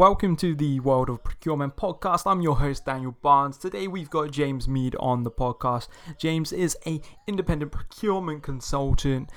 Welcome 0.00 0.34
to 0.36 0.54
the 0.54 0.80
World 0.80 1.10
of 1.10 1.22
Procurement 1.22 1.76
podcast. 1.76 2.22
I'm 2.24 2.40
your 2.40 2.56
host 2.56 2.86
Daniel 2.86 3.14
Barnes. 3.20 3.58
Today 3.58 3.86
we've 3.86 4.08
got 4.08 4.30
James 4.30 4.66
Meads 4.66 4.96
on 4.98 5.24
the 5.24 5.30
podcast. 5.30 5.88
James 6.16 6.54
is 6.54 6.74
a 6.86 7.02
independent 7.26 7.70
procurement 7.70 8.42
consultant 8.42 9.28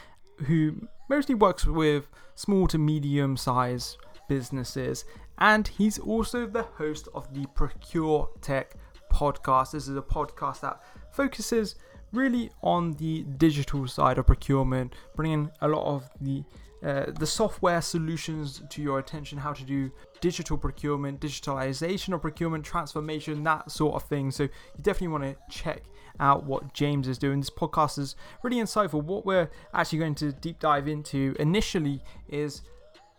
who 0.45 0.87
mostly 1.09 1.35
works 1.35 1.65
with 1.65 2.07
small 2.35 2.67
to 2.67 2.77
medium 2.77 3.35
sized 3.35 3.97
businesses 4.29 5.03
and 5.39 5.67
he's 5.67 5.99
also 5.99 6.47
the 6.47 6.63
host 6.63 7.09
of 7.13 7.33
the 7.33 7.45
Procure 7.55 8.29
Tech 8.39 8.75
podcast. 9.11 9.71
This 9.71 9.89
is 9.89 9.97
a 9.97 10.01
podcast 10.01 10.61
that 10.61 10.81
focuses 11.11 11.75
really 12.13 12.49
on 12.61 12.93
the 12.93 13.23
digital 13.35 13.85
side 13.85 14.17
of 14.17 14.27
procurement, 14.27 14.93
bringing 15.17 15.51
a 15.59 15.67
lot 15.67 15.83
of 15.83 16.09
the 16.21 16.45
uh, 16.83 17.05
the 17.17 17.25
software 17.25 17.81
solutions 17.81 18.61
to 18.69 18.81
your 18.81 18.99
attention, 18.99 19.37
how 19.37 19.53
to 19.53 19.63
do 19.63 19.89
digital 20.19 20.57
procurement, 20.57 21.21
digitalization 21.21 22.13
of 22.13 22.21
procurement, 22.21 22.65
transformation, 22.65 23.43
that 23.43 23.71
sort 23.71 23.95
of 23.95 24.03
thing. 24.03 24.31
So 24.31 24.43
you 24.43 24.49
definitely 24.81 25.07
want 25.09 25.23
to 25.23 25.37
check 25.49 25.83
out 26.19 26.45
what 26.45 26.73
James 26.73 27.07
is 27.07 27.17
doing. 27.17 27.39
This 27.39 27.49
podcast 27.49 27.97
is 27.99 28.15
really 28.43 28.57
insightful. 28.57 29.03
What 29.03 29.25
we're 29.25 29.49
actually 29.73 29.99
going 29.99 30.15
to 30.15 30.31
deep 30.33 30.59
dive 30.59 30.87
into 30.87 31.35
initially 31.39 32.03
is 32.27 32.61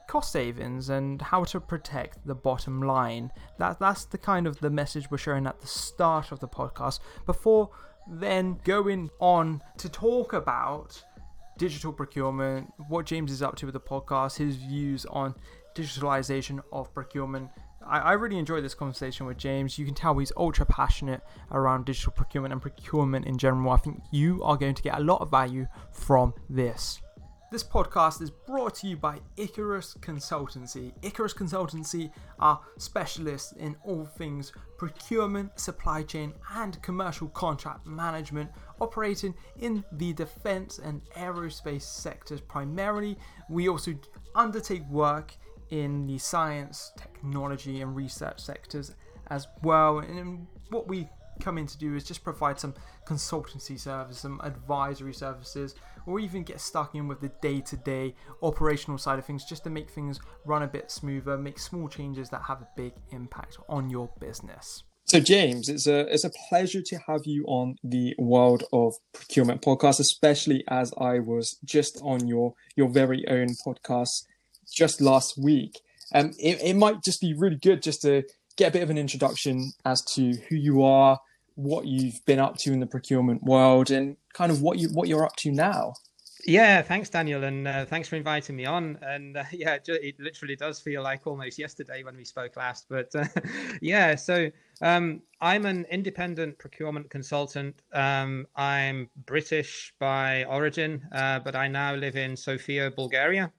cost 0.06 0.32
savings 0.32 0.90
and 0.90 1.22
how 1.22 1.44
to 1.44 1.60
protect 1.60 2.26
the 2.26 2.34
bottom 2.34 2.82
line. 2.82 3.30
That 3.58 3.78
that's 3.80 4.04
the 4.04 4.18
kind 4.18 4.46
of 4.46 4.60
the 4.60 4.70
message 4.70 5.10
we're 5.10 5.18
sharing 5.18 5.46
at 5.46 5.60
the 5.60 5.66
start 5.66 6.32
of 6.32 6.40
the 6.40 6.48
podcast. 6.48 7.00
Before 7.26 7.70
then 8.06 8.60
going 8.64 9.10
on 9.18 9.62
to 9.78 9.88
talk 9.88 10.34
about 10.34 11.02
digital 11.58 11.92
procurement, 11.92 12.72
what 12.88 13.06
James 13.06 13.30
is 13.30 13.42
up 13.42 13.56
to 13.56 13.66
with 13.66 13.74
the 13.74 13.80
podcast, 13.80 14.38
his 14.38 14.56
views 14.56 15.06
on 15.06 15.34
digitalization 15.74 16.62
of 16.72 16.92
procurement. 16.94 17.50
I, 17.86 17.98
I 17.98 18.12
really 18.12 18.38
enjoyed 18.38 18.64
this 18.64 18.74
conversation 18.74 19.26
with 19.26 19.36
James. 19.36 19.78
You 19.78 19.84
can 19.84 19.94
tell 19.94 20.16
he's 20.18 20.32
ultra 20.36 20.66
passionate 20.66 21.20
around 21.50 21.84
digital 21.84 22.12
procurement 22.12 22.52
and 22.52 22.62
procurement 22.62 23.26
in 23.26 23.36
general. 23.38 23.72
I 23.72 23.76
think 23.76 24.02
you 24.10 24.42
are 24.42 24.56
going 24.56 24.74
to 24.74 24.82
get 24.82 24.98
a 24.98 25.02
lot 25.02 25.20
of 25.20 25.30
value 25.30 25.66
from 25.92 26.34
this. 26.48 27.00
This 27.52 27.62
podcast 27.62 28.20
is 28.20 28.30
brought 28.30 28.74
to 28.76 28.88
you 28.88 28.96
by 28.96 29.20
Icarus 29.36 29.96
Consultancy. 30.00 30.92
Icarus 31.02 31.34
Consultancy 31.34 32.10
are 32.40 32.60
specialists 32.78 33.52
in 33.52 33.76
all 33.84 34.06
things 34.06 34.52
procurement, 34.76 35.60
supply 35.60 36.02
chain, 36.02 36.32
and 36.54 36.80
commercial 36.82 37.28
contract 37.28 37.86
management, 37.86 38.50
operating 38.80 39.34
in 39.58 39.84
the 39.92 40.12
defense 40.14 40.78
and 40.78 41.02
aerospace 41.16 41.82
sectors 41.82 42.40
primarily. 42.40 43.16
We 43.48 43.68
also 43.68 43.94
undertake 44.34 44.88
work 44.88 45.36
in 45.70 46.06
the 46.06 46.18
science, 46.18 46.92
technology, 46.96 47.82
and 47.82 47.94
research 47.94 48.40
sectors 48.40 48.92
as 49.28 49.46
well. 49.62 49.98
And 49.98 50.46
what 50.70 50.88
we 50.88 51.08
come 51.40 51.58
in 51.58 51.66
to 51.66 51.78
do 51.78 51.94
is 51.94 52.04
just 52.04 52.24
provide 52.24 52.58
some 52.58 52.74
consultancy 53.06 53.78
service, 53.78 54.18
some 54.18 54.40
advisory 54.42 55.14
services 55.14 55.74
or 56.06 56.20
even 56.20 56.42
get 56.42 56.60
stuck 56.60 56.94
in 56.94 57.08
with 57.08 57.20
the 57.20 57.30
day 57.40 57.60
to 57.60 57.76
day 57.76 58.14
operational 58.42 58.98
side 58.98 59.18
of 59.18 59.24
things 59.24 59.44
just 59.44 59.64
to 59.64 59.70
make 59.70 59.90
things 59.90 60.20
run 60.44 60.62
a 60.62 60.66
bit 60.66 60.90
smoother, 60.90 61.36
make 61.36 61.58
small 61.58 61.88
changes 61.88 62.30
that 62.30 62.42
have 62.48 62.60
a 62.60 62.68
big 62.76 62.92
impact 63.10 63.58
on 63.68 63.90
your 63.90 64.10
business. 64.20 64.82
So, 65.06 65.20
James, 65.20 65.68
it's 65.68 65.86
a 65.86 66.00
it's 66.12 66.24
a 66.24 66.30
pleasure 66.48 66.80
to 66.86 66.98
have 67.06 67.20
you 67.24 67.44
on 67.46 67.76
the 67.84 68.14
World 68.18 68.64
of 68.72 68.94
Procurement 69.12 69.60
podcast, 69.60 70.00
especially 70.00 70.64
as 70.68 70.92
I 70.98 71.18
was 71.18 71.58
just 71.64 72.00
on 72.02 72.26
your 72.26 72.54
your 72.74 72.88
very 72.88 73.26
own 73.28 73.48
podcast 73.66 74.24
just 74.74 75.02
last 75.02 75.34
week. 75.36 75.78
Um, 76.14 76.32
it, 76.38 76.60
it 76.62 76.74
might 76.76 77.02
just 77.04 77.20
be 77.20 77.34
really 77.36 77.56
good 77.56 77.82
just 77.82 78.02
to 78.02 78.22
get 78.56 78.68
a 78.68 78.72
bit 78.72 78.82
of 78.82 78.90
an 78.90 78.98
introduction 78.98 79.72
as 79.84 80.02
to 80.14 80.32
who 80.48 80.56
you 80.56 80.82
are, 80.82 81.18
what 81.54 81.86
you've 81.86 82.24
been 82.26 82.38
up 82.38 82.56
to 82.58 82.72
in 82.72 82.80
the 82.80 82.86
procurement 82.86 83.42
world, 83.42 83.90
and 83.90 84.16
kind 84.32 84.50
of 84.50 84.62
what 84.62 84.78
you 84.78 84.88
what 84.88 85.08
you're 85.08 85.24
up 85.24 85.36
to 85.36 85.50
now. 85.50 85.94
Yeah, 86.46 86.82
thanks, 86.82 87.08
Daniel, 87.08 87.44
and 87.44 87.66
uh, 87.66 87.86
thanks 87.86 88.06
for 88.06 88.16
inviting 88.16 88.54
me 88.54 88.66
on. 88.66 88.98
And 89.02 89.36
uh, 89.36 89.44
yeah, 89.52 89.78
it 89.86 90.20
literally 90.20 90.56
does 90.56 90.80
feel 90.80 91.02
like 91.02 91.26
almost 91.26 91.58
yesterday 91.58 92.02
when 92.02 92.16
we 92.16 92.24
spoke 92.24 92.56
last. 92.56 92.86
But 92.88 93.14
uh, 93.14 93.24
yeah, 93.80 94.14
so 94.14 94.50
um, 94.82 95.22
I'm 95.40 95.64
an 95.64 95.86
independent 95.90 96.58
procurement 96.58 97.08
consultant. 97.08 97.80
Um, 97.92 98.46
I'm 98.56 99.08
British 99.26 99.94
by 99.98 100.44
origin, 100.44 101.02
uh, 101.12 101.38
but 101.40 101.56
I 101.56 101.68
now 101.68 101.94
live 101.94 102.16
in 102.16 102.36
Sofia, 102.36 102.90
Bulgaria. 102.90 103.50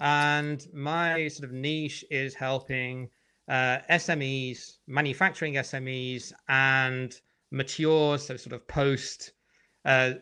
And 0.00 0.66
my 0.72 1.28
sort 1.28 1.48
of 1.48 1.52
niche 1.52 2.04
is 2.10 2.34
helping 2.34 3.10
uh, 3.48 3.78
SMEs, 3.90 4.78
manufacturing 4.86 5.54
SMEs, 5.54 6.32
and 6.48 7.14
mature, 7.52 8.18
so 8.18 8.36
sort 8.36 8.54
of 8.54 8.66
post 8.66 9.32
uh, 9.84 10.12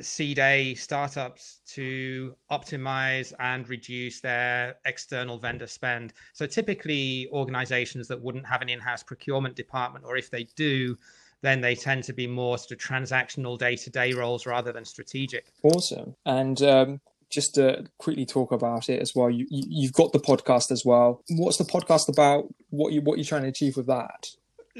seed 0.00 0.38
A 0.38 0.74
startups 0.74 1.60
to 1.68 2.34
optimize 2.50 3.32
and 3.38 3.68
reduce 3.68 4.20
their 4.20 4.76
external 4.84 5.38
vendor 5.38 5.66
spend. 5.66 6.12
So 6.32 6.46
typically, 6.46 7.28
organizations 7.32 8.08
that 8.08 8.20
wouldn't 8.20 8.46
have 8.46 8.62
an 8.62 8.68
in-house 8.68 9.02
procurement 9.02 9.56
department, 9.56 10.04
or 10.04 10.16
if 10.16 10.30
they 10.30 10.44
do, 10.56 10.96
then 11.42 11.60
they 11.60 11.74
tend 11.74 12.04
to 12.04 12.12
be 12.12 12.26
more 12.26 12.58
sort 12.58 12.72
of 12.72 12.78
transactional 12.78 13.58
day-to-day 13.58 14.12
roles 14.12 14.46
rather 14.46 14.72
than 14.72 14.84
strategic. 14.84 15.52
Awesome. 15.62 16.14
And 16.26 16.60
um, 16.62 17.00
just 17.30 17.54
to 17.54 17.84
quickly 17.98 18.26
talk 18.26 18.52
about 18.52 18.88
it 18.88 19.00
as 19.00 19.14
well, 19.14 19.30
you, 19.30 19.46
have 19.82 19.92
got 19.92 20.12
the 20.12 20.18
podcast 20.18 20.70
as 20.70 20.84
well. 20.84 21.22
What's 21.30 21.56
the 21.56 21.64
podcast 21.64 22.08
about? 22.08 22.52
What 22.70 22.92
you 22.92 23.00
what 23.00 23.18
you're 23.18 23.24
trying 23.24 23.42
to 23.42 23.48
achieve 23.48 23.76
with 23.76 23.86
that? 23.86 24.30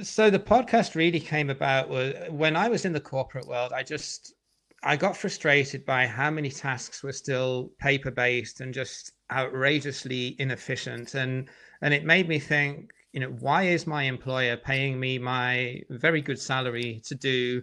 So 0.03 0.31
the 0.31 0.39
podcast 0.39 0.95
really 0.95 1.21
came 1.21 1.51
about 1.51 1.89
was 1.89 2.15
when 2.31 2.57
I 2.57 2.69
was 2.69 2.85
in 2.85 2.93
the 2.93 3.01
corporate 3.01 3.47
world. 3.47 3.73
I 3.73 3.83
just 3.83 4.35
I 4.83 4.97
got 4.97 5.17
frustrated 5.17 5.85
by 5.85 6.07
how 6.07 6.31
many 6.31 6.51
tasks 6.51 7.03
were 7.03 7.13
still 7.13 7.71
paper 7.79 8.11
based 8.11 8.61
and 8.61 8.73
just 8.73 9.13
outrageously 9.33 10.37
inefficient, 10.39 11.15
and 11.15 11.49
and 11.83 11.93
it 11.93 12.05
made 12.05 12.29
me 12.29 12.39
think, 12.39 12.93
you 13.13 13.21
know, 13.21 13.31
why 13.41 13.65
is 13.65 13.87
my 13.87 14.05
employer 14.05 14.57
paying 14.57 14.99
me 14.99 15.19
my 15.19 15.83
very 15.91 16.23
good 16.23 16.39
salary 16.39 17.03
to 17.07 17.15
do 17.15 17.63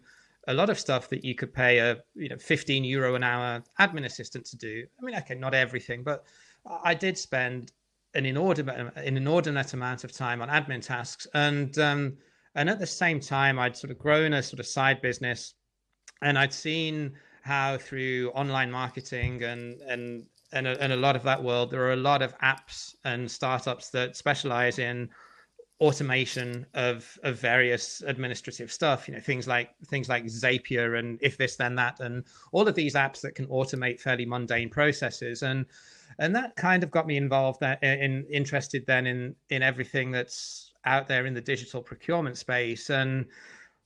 a 0.49 0.53
lot 0.53 0.69
of 0.69 0.79
stuff 0.79 1.09
that 1.09 1.25
you 1.25 1.35
could 1.35 1.53
pay 1.53 1.79
a 1.79 1.97
you 2.16 2.29
know 2.29 2.37
15 2.37 2.83
euro 2.83 3.16
an 3.16 3.23
hour 3.23 3.63
admin 3.79 4.05
assistant 4.05 4.45
to 4.47 4.57
do? 4.57 4.85
I 4.99 5.05
mean, 5.05 5.16
okay, 5.16 5.35
not 5.35 5.53
everything, 5.55 6.03
but 6.03 6.25
I 6.83 6.93
did 6.93 7.17
spend 7.17 7.71
an 8.13 8.25
inordinate 8.25 8.94
an 8.95 9.18
inordinate 9.18 9.73
amount 9.73 10.03
of 10.03 10.12
time 10.12 10.41
on 10.41 10.50
admin 10.50 10.85
tasks. 10.85 11.28
And 11.34 11.78
um, 11.78 12.18
and 12.57 12.69
at 12.69 12.79
the 12.79 12.88
same 12.88 13.19
time 13.22 13.57
i'd 13.57 13.78
sort 13.78 13.91
of 13.91 13.97
grown 13.97 14.34
a 14.34 14.44
sort 14.44 14.59
of 14.59 14.68
side 14.68 15.01
business 15.01 15.53
and 16.22 16.38
i'd 16.38 16.53
seen 16.53 17.13
how 17.44 17.78
through 17.78 18.29
online 18.31 18.69
marketing 18.69 19.44
and 19.44 19.79
and 19.81 20.25
and 20.51 20.67
a, 20.67 20.81
and 20.81 20.91
a 20.91 20.97
lot 20.97 21.16
of 21.16 21.23
that 21.23 21.41
world 21.41 21.72
there 21.72 21.84
are 21.84 21.94
a 21.94 22.03
lot 22.12 22.22
of 22.22 22.38
apps 22.40 22.96
and 23.06 23.29
startups 23.29 23.90
that 23.90 24.17
specialize 24.17 24.79
in 24.79 25.07
automation 25.79 26.65
of 26.73 27.19
of 27.23 27.39
various 27.39 28.01
administrative 28.07 28.71
stuff 28.71 29.07
you 29.07 29.13
know 29.13 29.19
things 29.19 29.47
like 29.47 29.69
things 29.85 30.09
like 30.09 30.25
zapier 30.25 30.97
and 30.97 31.19
if 31.21 31.38
this 31.38 31.55
then 31.55 31.75
that 31.75 31.99
and 31.99 32.23
all 32.51 32.67
of 32.67 32.73
these 32.73 32.95
apps 32.95 33.21
that 33.21 33.35
can 33.35 33.45
automate 33.47 33.99
fairly 33.99 34.25
mundane 34.25 34.69
processes. 34.69 35.43
And 35.43 35.66
and 36.19 36.35
that 36.35 36.55
kind 36.55 36.83
of 36.83 36.89
got 36.89 37.05
me 37.05 37.17
involved 37.17 37.59
that, 37.59 37.83
in 37.83 38.25
interested 38.31 38.85
then 38.85 39.05
in 39.05 39.35
in 39.49 39.61
everything 39.61 40.11
that's 40.11 40.73
out 40.85 41.07
there 41.07 41.25
in 41.25 41.33
the 41.33 41.41
digital 41.41 41.81
procurement 41.81 42.37
space. 42.37 42.89
And 42.89 43.25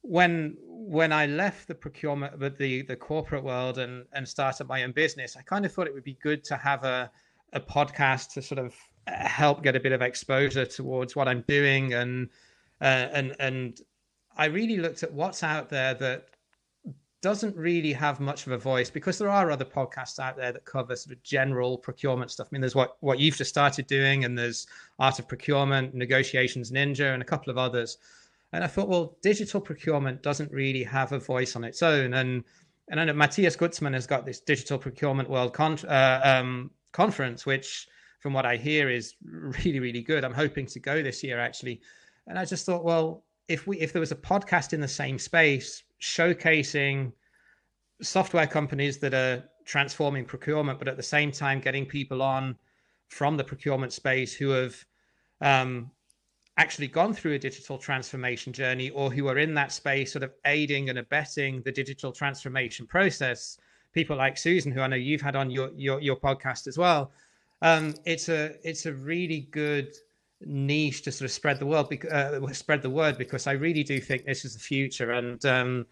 when 0.02 0.58
when 0.68 1.12
I 1.12 1.26
left 1.28 1.68
the 1.68 1.76
procurement 1.76 2.40
but 2.40 2.58
the 2.58 2.82
the 2.84 2.96
corporate 2.96 3.44
world 3.44 3.78
and 3.78 4.06
and 4.14 4.28
started 4.28 4.68
my 4.68 4.84
own 4.84 4.94
business 4.94 5.38
I 5.38 5.44
kind 5.44 5.64
of 5.64 5.72
thought 5.72 5.86
it 5.86 5.94
would 5.94 6.04
be 6.04 6.18
good 6.24 6.44
to 6.46 6.58
have 6.58 6.84
a 6.84 7.12
a 7.54 7.60
podcast 7.60 8.34
to 8.34 8.42
sort 8.42 8.60
of 8.60 8.74
help 9.08 9.64
get 9.64 9.76
a 9.76 9.80
bit 9.80 9.92
of 9.92 10.02
exposure 10.02 10.66
towards 10.66 11.16
what 11.16 11.28
I'm 11.28 11.44
doing 11.48 11.94
and 11.94 12.30
uh, 12.82 13.08
and 13.14 13.36
and 13.40 13.82
I 14.38 14.46
really 14.46 14.78
looked 14.78 15.04
at 15.04 15.14
what's 15.14 15.44
out 15.44 15.70
there 15.70 15.94
that 15.96 16.28
doesn't 17.22 17.56
really 17.56 17.94
have 17.94 18.20
much 18.20 18.48
of 18.48 18.52
a 18.52 18.58
voice 18.58 18.90
because 18.90 19.20
there 19.20 19.30
are 19.30 19.52
other 19.52 19.66
podcasts 19.66 20.18
out 20.18 20.36
there 20.36 20.52
that 20.52 20.66
cover 20.66 20.96
sort 20.96 21.16
of 21.16 21.22
general 21.22 21.78
procurement 21.78 22.32
stuff. 22.32 22.48
I 22.48 22.50
mean, 22.52 22.62
there's 22.62 22.76
what 22.76 22.98
what 23.02 23.20
you've 23.20 23.38
just 23.38 23.50
started 23.50 23.86
doing, 23.88 24.26
and 24.26 24.38
there's 24.38 24.68
Art 24.98 25.20
of 25.20 25.28
Procurement, 25.28 25.94
Negotiations 25.94 26.72
Ninja, 26.72 27.14
and 27.14 27.22
a 27.22 27.26
couple 27.26 27.52
of 27.52 27.58
others. 27.58 27.98
And 28.54 28.64
I 28.64 28.68
thought, 28.68 28.90
well, 28.90 29.18
digital 29.22 29.62
procurement 29.62 30.24
doesn't 30.24 30.52
really 30.52 30.84
have 30.84 31.14
a 31.14 31.20
voice 31.20 31.56
on 31.56 31.64
its 31.64 31.84
own. 31.84 32.16
And 32.16 32.44
and 32.90 33.00
I 33.00 33.06
know 33.06 33.14
Matthias 33.14 33.56
Gutzmann 33.56 33.94
has 33.94 34.08
got 34.08 34.26
this 34.26 34.42
Digital 34.42 34.78
Procurement 34.78 35.30
World 35.30 35.54
con- 35.54 35.78
uh, 35.88 36.22
um, 36.24 36.72
Conference, 36.92 37.46
which, 37.46 37.88
from 38.22 38.34
what 38.34 38.46
I 38.46 38.56
hear, 38.56 38.90
is 38.90 39.16
really 39.22 39.80
really 39.80 40.02
good. 40.02 40.24
I'm 40.24 40.34
hoping 40.34 40.66
to 40.68 40.80
go 40.80 41.04
this 41.04 41.24
year 41.24 41.40
actually. 41.40 41.82
And 42.28 42.40
I 42.40 42.46
just 42.46 42.66
thought, 42.66 42.84
well, 42.84 43.24
if 43.48 43.68
we 43.68 43.78
if 43.80 43.92
there 43.92 44.00
was 44.00 44.12
a 44.12 44.16
podcast 44.16 44.74
in 44.74 44.82
the 44.82 44.88
same 44.88 45.20
space 45.20 45.84
showcasing 46.02 47.12
software 48.02 48.48
companies 48.48 48.98
that 49.00 49.14
are 49.14 49.44
transforming 49.66 50.26
procurement, 50.26 50.80
but 50.80 50.88
at 50.88 50.98
the 50.98 51.04
same 51.04 51.32
time 51.32 51.60
getting 51.60 51.86
people 51.86 52.22
on 52.22 52.56
from 53.08 53.38
the 53.38 53.44
procurement 53.44 53.94
space 53.94 54.34
who 54.34 54.50
have 54.50 54.76
um, 55.42 55.92
actually 56.58 56.88
gone 56.88 57.14
through 57.14 57.34
a 57.34 57.40
digital 57.40 57.78
transformation 57.78 58.54
journey 58.54 58.90
or 58.92 59.12
who 59.12 59.28
are 59.28 59.38
in 59.38 59.54
that 59.54 59.72
space 59.72 60.14
sort 60.14 60.24
of 60.24 60.32
aiding 60.46 60.90
and 60.90 61.00
abetting 61.00 61.62
the 61.64 61.72
digital 61.72 62.12
transformation 62.12 62.86
process 62.86 63.58
people 63.94 64.16
like 64.16 64.38
susan 64.38 64.72
who 64.72 64.82
i 64.82 64.88
know 64.88 64.96
you've 64.96 65.22
had 65.22 65.36
on 65.36 65.50
your 65.50 65.72
your, 65.76 66.00
your 66.02 66.16
podcast 66.16 66.68
as 66.68 66.78
well 66.78 67.12
um, 67.62 67.94
it's 68.06 68.30
a 68.30 68.56
it's 68.68 68.86
a 68.86 68.94
really 68.94 69.48
good 69.52 69.94
niche 70.44 71.04
to 71.04 71.12
sort 71.12 71.26
of 71.26 71.32
spread 71.32 71.60
the 71.60 71.66
world 71.66 71.94
uh, 72.12 72.40
spread 72.52 72.82
the 72.82 72.90
word 72.90 73.16
because 73.16 73.46
i 73.46 73.52
really 73.52 73.84
do 73.84 74.00
think 74.00 74.26
this 74.26 74.44
is 74.44 74.54
the 74.54 74.60
future 74.60 75.12
and 75.12 75.46
um, 75.46 75.86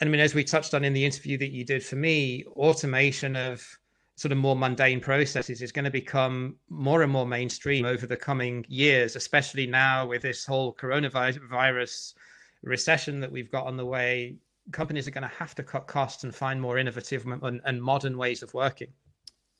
I 0.00 0.04
mean, 0.04 0.20
as 0.20 0.34
we 0.34 0.44
touched 0.44 0.74
on 0.74 0.84
in 0.84 0.92
the 0.92 1.04
interview 1.04 1.36
that 1.38 1.50
you 1.50 1.64
did 1.64 1.84
for 1.84 1.96
me, 1.96 2.44
automation 2.56 3.34
of 3.34 3.66
sort 4.14 4.32
of 4.32 4.38
more 4.38 4.56
mundane 4.56 5.00
processes 5.00 5.62
is 5.62 5.72
going 5.72 5.84
to 5.84 5.90
become 5.90 6.56
more 6.68 7.02
and 7.02 7.10
more 7.10 7.26
mainstream 7.26 7.84
over 7.84 8.06
the 8.06 8.16
coming 8.16 8.64
years, 8.68 9.16
especially 9.16 9.66
now 9.66 10.06
with 10.06 10.22
this 10.22 10.44
whole 10.44 10.74
coronavirus 10.74 12.14
recession 12.62 13.20
that 13.20 13.30
we've 13.30 13.50
got 13.50 13.66
on 13.66 13.76
the 13.76 13.86
way. 13.86 14.36
Companies 14.72 15.08
are 15.08 15.12
going 15.12 15.28
to 15.28 15.36
have 15.36 15.54
to 15.54 15.62
cut 15.62 15.86
costs 15.86 16.24
and 16.24 16.34
find 16.34 16.60
more 16.60 16.78
innovative 16.78 17.26
and, 17.26 17.60
and 17.64 17.82
modern 17.82 18.18
ways 18.18 18.42
of 18.42 18.52
working. 18.54 18.88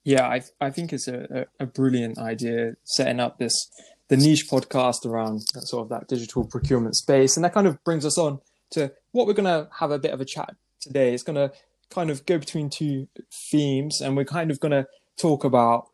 Yeah, 0.05 0.27
I 0.27 0.43
I 0.61 0.71
think 0.71 0.93
it's 0.93 1.09
a, 1.09 1.47
a, 1.61 1.67
brilliant 1.67 2.19
idea 2.19 2.75
setting 2.85 3.21
up 3.21 3.39
this 3.39 3.71
the 4.09 4.17
niche 4.17 4.47
podcast 4.51 5.05
around 5.05 5.41
sort 5.41 5.83
of 5.83 5.89
that 5.91 6.09
digital 6.09 6.45
procurement 6.45 6.97
space, 6.97 7.37
and 7.37 7.45
that 7.45 7.53
kind 7.53 7.67
of 7.67 7.83
brings 7.85 8.07
us 8.07 8.17
on 8.17 8.41
to 8.71 8.93
what 9.13 9.27
we're 9.27 9.35
going 9.35 9.45
to 9.45 9.69
have 9.79 9.91
a 9.91 9.99
bit 9.99 10.13
of 10.13 10.21
a 10.21 10.25
chat 10.25 10.55
today. 10.81 11.13
It's 11.13 11.23
going 11.23 11.37
to 11.37 11.53
kind 11.91 12.11
of 12.11 12.25
go 12.27 12.39
between 12.39 12.71
two 12.71 13.09
themes, 13.51 14.01
and 14.01 14.17
we're 14.17 14.25
kind 14.25 14.51
of 14.51 14.61
going 14.61 14.73
to 14.73 14.87
talk 15.17 15.45
about 15.45 15.89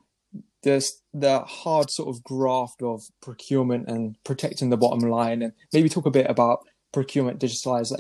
this 0.63 1.03
the 1.13 1.41
hard 1.41 1.91
sort 1.91 2.09
of 2.09 2.23
graft 2.25 2.83
of 2.83 3.03
procurement 3.21 3.89
and 3.89 4.17
protecting 4.25 4.71
the 4.71 4.77
bottom 4.77 5.09
line, 5.09 5.43
and 5.43 5.53
maybe 5.73 5.89
talk 5.89 6.07
a 6.07 6.11
bit 6.11 6.29
about 6.29 6.61
procurement 6.93 7.41
digitalize, 7.41 7.93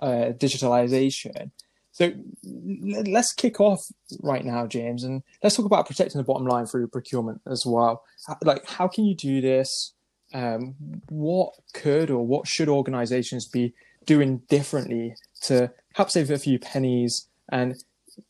uh, 0.00 0.32
digitalization. 0.32 1.50
So 1.98 2.12
let's 2.44 3.32
kick 3.32 3.58
off 3.58 3.80
right 4.20 4.44
now, 4.44 4.68
James, 4.68 5.02
and 5.02 5.20
let's 5.42 5.56
talk 5.56 5.66
about 5.66 5.86
protecting 5.86 6.20
the 6.20 6.24
bottom 6.24 6.46
line 6.46 6.64
through 6.64 6.86
procurement 6.86 7.40
as 7.50 7.66
well. 7.66 8.04
Like, 8.42 8.64
how 8.66 8.86
can 8.86 9.04
you 9.04 9.16
do 9.16 9.40
this? 9.40 9.94
Um, 10.32 10.76
what 11.08 11.54
could 11.74 12.08
or 12.10 12.24
what 12.24 12.46
should 12.46 12.68
organizations 12.68 13.48
be 13.48 13.74
doing 14.06 14.42
differently 14.48 15.16
to 15.42 15.72
help 15.94 16.10
save 16.10 16.30
a 16.30 16.38
few 16.38 16.60
pennies 16.60 17.26
and 17.50 17.82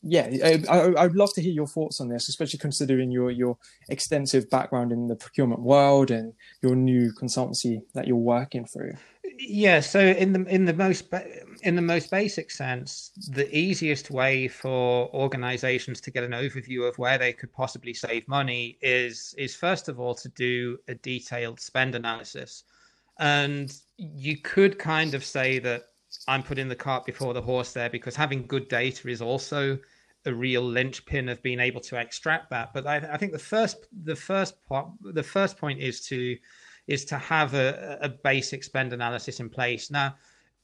yeah, 0.03 0.29
I, 0.69 1.07
would 1.07 1.15
love 1.15 1.33
to 1.33 1.41
hear 1.41 1.51
your 1.51 1.65
thoughts 1.65 1.99
on 1.99 2.09
this, 2.09 2.29
especially 2.29 2.59
considering 2.59 3.11
your 3.11 3.31
your 3.31 3.57
extensive 3.89 4.47
background 4.49 4.91
in 4.91 5.07
the 5.07 5.15
procurement 5.15 5.61
world 5.61 6.11
and 6.11 6.33
your 6.61 6.75
new 6.75 7.11
consultancy 7.11 7.81
that 7.95 8.07
you're 8.07 8.15
working 8.15 8.65
through. 8.65 8.93
Yeah, 9.39 9.79
so 9.79 9.99
in 9.99 10.33
the 10.33 10.43
in 10.45 10.65
the 10.65 10.73
most 10.73 11.09
in 11.61 11.75
the 11.75 11.81
most 11.81 12.11
basic 12.11 12.51
sense, 12.51 13.11
the 13.31 13.53
easiest 13.55 14.09
way 14.11 14.47
for 14.47 15.13
organizations 15.13 16.01
to 16.01 16.11
get 16.11 16.23
an 16.23 16.31
overview 16.31 16.87
of 16.87 16.97
where 16.97 17.17
they 17.17 17.33
could 17.33 17.51
possibly 17.53 17.93
save 17.93 18.27
money 18.27 18.77
is 18.81 19.33
is 19.37 19.55
first 19.55 19.89
of 19.89 19.99
all 19.99 20.15
to 20.15 20.29
do 20.29 20.77
a 20.87 20.95
detailed 20.95 21.59
spend 21.59 21.95
analysis. 21.95 22.63
And 23.19 23.73
you 23.97 24.37
could 24.37 24.79
kind 24.79 25.13
of 25.13 25.23
say 25.25 25.59
that 25.59 25.83
I'm 26.27 26.43
putting 26.43 26.67
the 26.67 26.75
cart 26.75 27.05
before 27.05 27.33
the 27.33 27.41
horse 27.41 27.73
there 27.73 27.89
because 27.89 28.15
having 28.15 28.47
good 28.47 28.67
data 28.69 29.09
is 29.09 29.21
also 29.21 29.77
a 30.25 30.33
real 30.33 30.61
linchpin 30.63 31.29
of 31.29 31.41
being 31.41 31.59
able 31.59 31.81
to 31.81 31.97
extract 31.97 32.49
that. 32.49 32.73
But 32.73 32.87
I, 32.87 32.97
I 32.97 33.17
think 33.17 33.31
the 33.31 33.39
first 33.39 33.87
the 34.03 34.15
first 34.15 34.55
part 34.67 34.87
the 35.01 35.23
first 35.23 35.57
point 35.57 35.79
is 35.79 36.01
to 36.07 36.37
is 36.87 37.05
to 37.05 37.17
have 37.17 37.53
a, 37.53 37.99
a 38.01 38.09
basic 38.09 38.63
spend 38.63 38.93
analysis 38.93 39.39
in 39.39 39.49
place. 39.49 39.91
Now, 39.91 40.15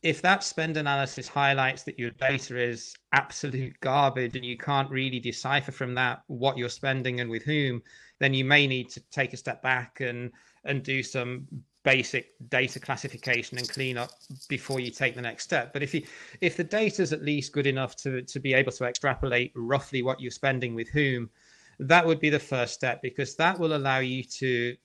if 0.06 0.22
that 0.22 0.44
spend 0.44 0.78
analysis 0.78 1.28
highlights 1.28 1.82
that 1.82 1.98
your 1.98 2.12
data 2.12 2.62
is 2.62 2.96
absolute 3.14 3.74
garbage 3.80 4.36
and 4.36 4.46
you 4.46 4.56
can't 4.56 4.92
really 4.92 5.20
decipher 5.20 5.72
from 5.72 5.96
that 5.96 6.22
what 6.28 6.60
you're 6.60 6.70
spending 6.70 7.22
and 7.22 7.30
with 7.30 7.42
whom, 7.42 7.82
then 8.20 8.32
you 8.32 8.46
may 8.46 8.68
need 8.68 8.88
to 8.88 9.00
take 9.10 9.34
a 9.34 9.38
step 9.38 9.64
back 9.64 10.02
and 10.02 10.32
and 10.64 10.84
do 10.84 11.02
some 11.02 11.48
basic 11.82 12.34
data 12.50 12.80
classification 12.80 13.58
and 13.58 13.68
cleanup 13.68 14.12
before 14.48 14.80
you 14.80 14.92
take 14.92 15.16
the 15.16 15.22
next 15.24 15.44
step. 15.44 15.74
But 15.74 15.82
if 15.82 15.92
you 15.96 16.04
if 16.40 16.56
the 16.56 16.64
data 16.64 17.02
is 17.02 17.12
at 17.12 17.24
least 17.24 17.52
good 17.52 17.66
enough 17.66 17.96
to 18.04 18.22
to 18.22 18.40
be 18.40 18.54
able 18.54 18.74
to 18.74 18.86
extrapolate 18.86 19.54
roughly 19.56 20.04
what 20.04 20.22
you're 20.22 20.30
spending 20.30 20.76
with 20.76 20.88
whom, 20.90 21.32
that 21.80 22.06
would 22.06 22.20
be 22.20 22.30
the 22.30 22.38
first 22.38 22.76
step 22.76 23.02
because 23.02 23.36
that 23.38 23.60
will 23.60 23.76
allow 23.76 23.98
you 23.98 24.24
to 24.24 24.76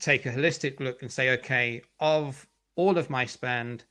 take 0.00 0.26
a 0.26 0.32
holistic 0.32 0.80
look 0.80 1.02
and 1.02 1.12
say, 1.12 1.30
okay, 1.38 1.82
of 2.00 2.44
all 2.74 2.98
of 2.98 3.10
my 3.10 3.24
spend, 3.24 3.84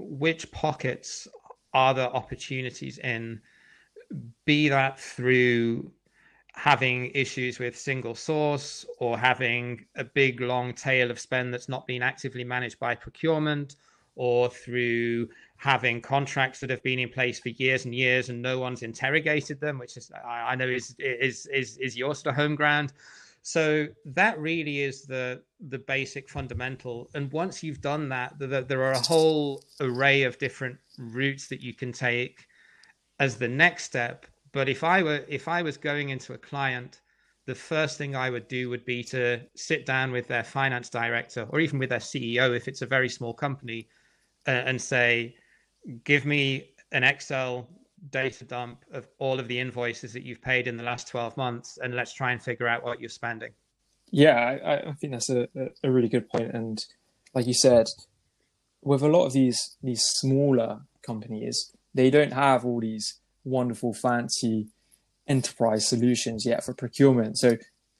which 0.00 0.50
pockets 0.50 1.28
are 1.72 1.94
there 1.94 2.08
opportunities 2.08 2.98
in? 2.98 3.40
Be 4.44 4.68
that 4.68 4.98
through 4.98 5.92
having 6.54 7.10
issues 7.14 7.58
with 7.58 7.78
single 7.78 8.14
source 8.14 8.84
or 8.98 9.16
having 9.16 9.84
a 9.96 10.04
big 10.04 10.40
long 10.40 10.74
tail 10.74 11.10
of 11.10 11.20
spend 11.20 11.54
that's 11.54 11.68
not 11.68 11.86
being 11.86 12.02
actively 12.02 12.44
managed 12.44 12.78
by 12.78 12.94
procurement 12.94 13.76
or 14.16 14.50
through 14.50 15.28
having 15.56 16.00
contracts 16.00 16.58
that 16.60 16.70
have 16.70 16.82
been 16.82 16.98
in 16.98 17.08
place 17.08 17.38
for 17.38 17.50
years 17.50 17.84
and 17.84 17.94
years 17.94 18.28
and 18.28 18.42
no 18.42 18.58
one's 18.58 18.82
interrogated 18.82 19.60
them 19.60 19.78
which 19.78 19.96
is 19.96 20.10
i 20.26 20.54
know 20.54 20.66
is 20.66 20.94
is 20.98 21.46
is, 21.46 21.78
is 21.78 21.96
your 21.96 22.14
home 22.34 22.54
ground 22.54 22.92
so 23.42 23.86
that 24.04 24.38
really 24.38 24.80
is 24.80 25.02
the 25.02 25.42
the 25.68 25.78
basic 25.78 26.28
fundamental. 26.28 27.10
And 27.14 27.32
once 27.32 27.62
you've 27.62 27.80
done 27.80 28.08
that 28.10 28.38
the, 28.38 28.46
there 28.62 28.82
are 28.82 28.92
a 28.92 28.98
whole 28.98 29.62
array 29.80 30.22
of 30.24 30.38
different 30.38 30.76
routes 30.98 31.48
that 31.48 31.60
you 31.60 31.74
can 31.74 31.92
take 31.92 32.46
as 33.18 33.36
the 33.36 33.48
next 33.48 33.84
step. 33.84 34.26
But 34.52 34.68
if 34.68 34.84
I 34.84 35.02
were 35.02 35.24
if 35.28 35.48
I 35.48 35.62
was 35.62 35.76
going 35.76 36.10
into 36.10 36.34
a 36.34 36.38
client, 36.38 37.00
the 37.46 37.54
first 37.54 37.96
thing 37.98 38.14
I 38.14 38.30
would 38.30 38.48
do 38.48 38.68
would 38.68 38.84
be 38.84 39.02
to 39.04 39.40
sit 39.56 39.86
down 39.86 40.12
with 40.12 40.28
their 40.28 40.44
finance 40.44 40.90
director 40.90 41.46
or 41.50 41.60
even 41.60 41.78
with 41.78 41.90
their 41.90 41.98
CEO 41.98 42.54
if 42.54 42.68
it's 42.68 42.82
a 42.82 42.86
very 42.86 43.08
small 43.08 43.32
company 43.32 43.88
uh, 44.46 44.50
and 44.50 44.80
say, 44.80 45.34
give 46.04 46.26
me 46.26 46.74
an 46.92 47.04
Excel 47.04 47.68
data 48.10 48.44
dump 48.44 48.84
of 48.92 49.06
all 49.18 49.38
of 49.38 49.48
the 49.48 49.58
invoices 49.58 50.12
that 50.12 50.22
you've 50.22 50.40
paid 50.40 50.66
in 50.66 50.76
the 50.76 50.82
last 50.82 51.08
12 51.08 51.36
months 51.36 51.78
and 51.82 51.94
let's 51.94 52.14
try 52.14 52.32
and 52.32 52.42
figure 52.42 52.66
out 52.66 52.82
what 52.82 53.00
you're 53.00 53.10
spending. 53.10 53.52
Yeah, 54.10 54.58
I, 54.64 54.88
I 54.88 54.92
think 54.92 55.12
that's 55.12 55.30
a, 55.30 55.48
a 55.84 55.90
really 55.90 56.08
good 56.08 56.28
point. 56.28 56.52
And 56.52 56.84
like 57.34 57.46
you 57.46 57.54
said, 57.54 57.86
with 58.82 59.02
a 59.02 59.08
lot 59.08 59.26
of 59.26 59.32
these 59.32 59.76
these 59.82 60.02
smaller 60.02 60.80
companies, 61.02 61.72
they 61.94 62.10
don't 62.10 62.32
have 62.32 62.64
all 62.64 62.80
these 62.80 63.18
wonderful, 63.44 63.94
fancy 63.94 64.68
enterprise 65.26 65.88
solutions 65.88 66.44
yet 66.46 66.64
for 66.64 66.74
procurement. 66.74 67.38
So, 67.38 67.56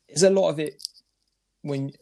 is 0.08 0.22
a 0.22 0.30
lot 0.30 0.50
of 0.50 0.58
it 0.58 0.82
when 1.62 1.92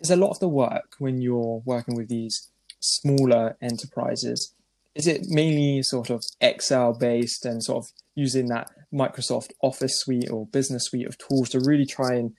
is 0.00 0.10
a 0.10 0.16
lot 0.16 0.30
of 0.30 0.38
the 0.38 0.48
work 0.48 0.94
when 0.98 1.20
you're 1.20 1.62
working 1.64 1.96
with 1.96 2.08
these 2.08 2.50
smaller 2.80 3.56
enterprises? 3.60 4.54
Is 4.94 5.06
it 5.06 5.26
mainly 5.28 5.82
sort 5.82 6.10
of 6.10 6.24
Excel 6.40 6.92
based 6.92 7.44
and 7.44 7.62
sort 7.62 7.84
of 7.84 7.90
using 8.14 8.48
that 8.48 8.70
Microsoft 8.92 9.52
Office 9.62 10.00
suite 10.00 10.30
or 10.30 10.46
business 10.46 10.86
suite 10.86 11.06
of 11.06 11.16
tools 11.18 11.50
to 11.50 11.60
really 11.60 11.86
try 11.86 12.14
and 12.14 12.32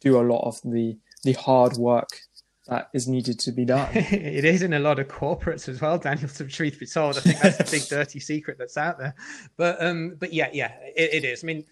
do 0.00 0.18
a 0.18 0.22
lot 0.22 0.46
of 0.46 0.60
the 0.62 0.96
the 1.24 1.32
hard 1.32 1.76
work 1.76 2.08
that 2.68 2.88
is 2.92 3.06
needed 3.06 3.38
to 3.40 3.52
be 3.52 3.64
done. 3.64 3.88
it 3.94 4.44
is 4.44 4.62
in 4.62 4.72
a 4.72 4.78
lot 4.78 4.98
of 4.98 5.08
corporates 5.08 5.68
as 5.68 5.80
well, 5.80 5.98
Daniel. 5.98 6.28
To 6.28 6.44
truth 6.46 6.78
be 6.78 6.86
told, 6.86 7.16
I 7.16 7.20
think 7.20 7.40
that's 7.40 7.58
the 7.58 7.78
big 7.78 7.88
dirty 7.88 8.20
secret 8.20 8.58
that's 8.58 8.76
out 8.76 8.98
there. 8.98 9.14
But 9.56 9.82
um, 9.84 10.16
but 10.18 10.32
yeah, 10.32 10.50
yeah, 10.52 10.72
it, 10.96 11.14
it 11.14 11.24
is. 11.24 11.44
I 11.44 11.46
mean, 11.46 11.64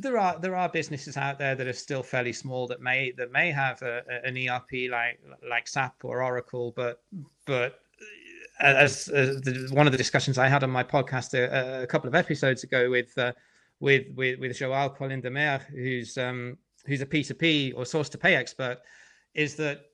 there 0.00 0.18
are 0.18 0.38
there 0.38 0.56
are 0.56 0.68
businesses 0.68 1.16
out 1.16 1.38
there 1.38 1.54
that 1.54 1.66
are 1.66 1.72
still 1.72 2.02
fairly 2.02 2.32
small 2.32 2.66
that 2.68 2.80
may 2.80 3.12
that 3.12 3.30
may 3.30 3.50
have 3.50 3.82
a, 3.82 4.02
an 4.24 4.36
ERP 4.36 4.90
like 4.90 5.20
like 5.48 5.68
SAP 5.68 6.04
or 6.04 6.22
Oracle, 6.22 6.72
but 6.74 7.02
but 7.46 7.80
as, 8.60 9.08
as 9.08 9.40
the, 9.40 9.68
one 9.72 9.86
of 9.86 9.92
the 9.92 9.98
discussions 9.98 10.38
I 10.38 10.48
had 10.48 10.62
on 10.62 10.70
my 10.70 10.84
podcast 10.84 11.34
a, 11.34 11.82
a 11.82 11.86
couple 11.86 12.08
of 12.08 12.14
episodes 12.14 12.64
ago 12.64 12.90
with 12.90 13.16
uh, 13.18 13.32
with 13.80 14.06
with 14.14 14.38
with 14.38 14.52
Joël 14.52 14.96
Collin-Demers, 14.96 15.64
who's 15.66 16.16
um, 16.18 16.56
who's 16.86 17.00
a 17.00 17.06
P2P 17.06 17.74
or 17.76 17.84
source 17.84 18.08
to 18.10 18.18
pay 18.18 18.34
expert, 18.34 18.78
is 19.34 19.56
that 19.56 19.86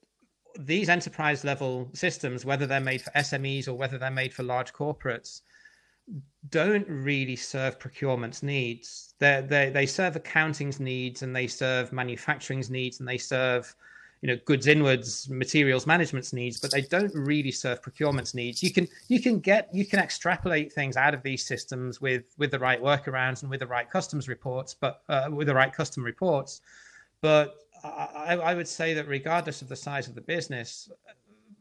these 0.59 0.89
enterprise 0.89 1.45
level 1.45 1.89
systems, 1.93 2.45
whether 2.45 2.67
they're 2.67 2.81
made 2.81 3.03
for 3.03 3.11
SMEs 3.13 3.69
or 3.69 3.75
whether 3.75 3.99
they're 3.99 4.11
made 4.11 4.35
for 4.35 4.43
large 4.43 4.73
corporates, 4.73 5.43
don't 6.51 6.87
really 6.89 7.37
serve 7.37 7.79
procurement's 7.79 8.43
needs. 8.43 9.15
They 9.19 9.45
they 9.47 9.71
they 9.71 9.87
serve 9.87 10.17
accounting's 10.17 10.81
needs 10.81 11.23
and 11.23 11.35
they 11.35 11.47
serve 11.47 11.93
manufacturing's 11.93 12.71
needs 12.71 13.01
and 13.01 13.09
they 13.09 13.19
serve 13.19 13.75
you 14.21 14.29
know 14.29 14.37
goods 14.45 14.67
inwards 14.67 15.29
materials 15.29 15.87
management's 15.87 16.33
needs 16.33 16.59
but 16.59 16.71
they 16.71 16.83
don't 16.83 17.15
really 17.15 17.53
serve 17.53 17.81
procurement's 17.83 18.35
needs 18.35 18.63
you 18.63 18.73
can 18.73 18.87
you 19.09 19.21
can 19.21 19.39
get 19.39 19.69
you 19.73 19.85
can 19.85 19.99
extrapolate 20.01 20.73
things 20.73 20.97
out 20.97 21.15
of 21.15 21.23
these 21.23 21.45
systems 21.47 22.01
with 22.01 22.25
with 22.39 22.51
the 22.51 22.59
right 22.59 22.83
workarounds 22.83 23.43
and 23.43 23.51
with 23.51 23.61
the 23.61 23.67
right 23.67 23.91
customs 23.91 24.29
reports 24.29 24.75
but 24.75 25.03
uh, 25.09 25.29
with 25.31 25.47
the 25.47 25.55
right 25.55 25.73
custom 25.73 26.03
reports 26.03 26.61
but 27.21 27.57
I, 27.85 28.37
I 28.37 28.55
would 28.55 28.69
say 28.69 28.95
that 28.95 29.09
regardless 29.09 29.63
of 29.63 29.69
the 29.69 29.77
size 29.77 30.09
of 30.09 30.15
the 30.15 30.21
business, 30.21 30.91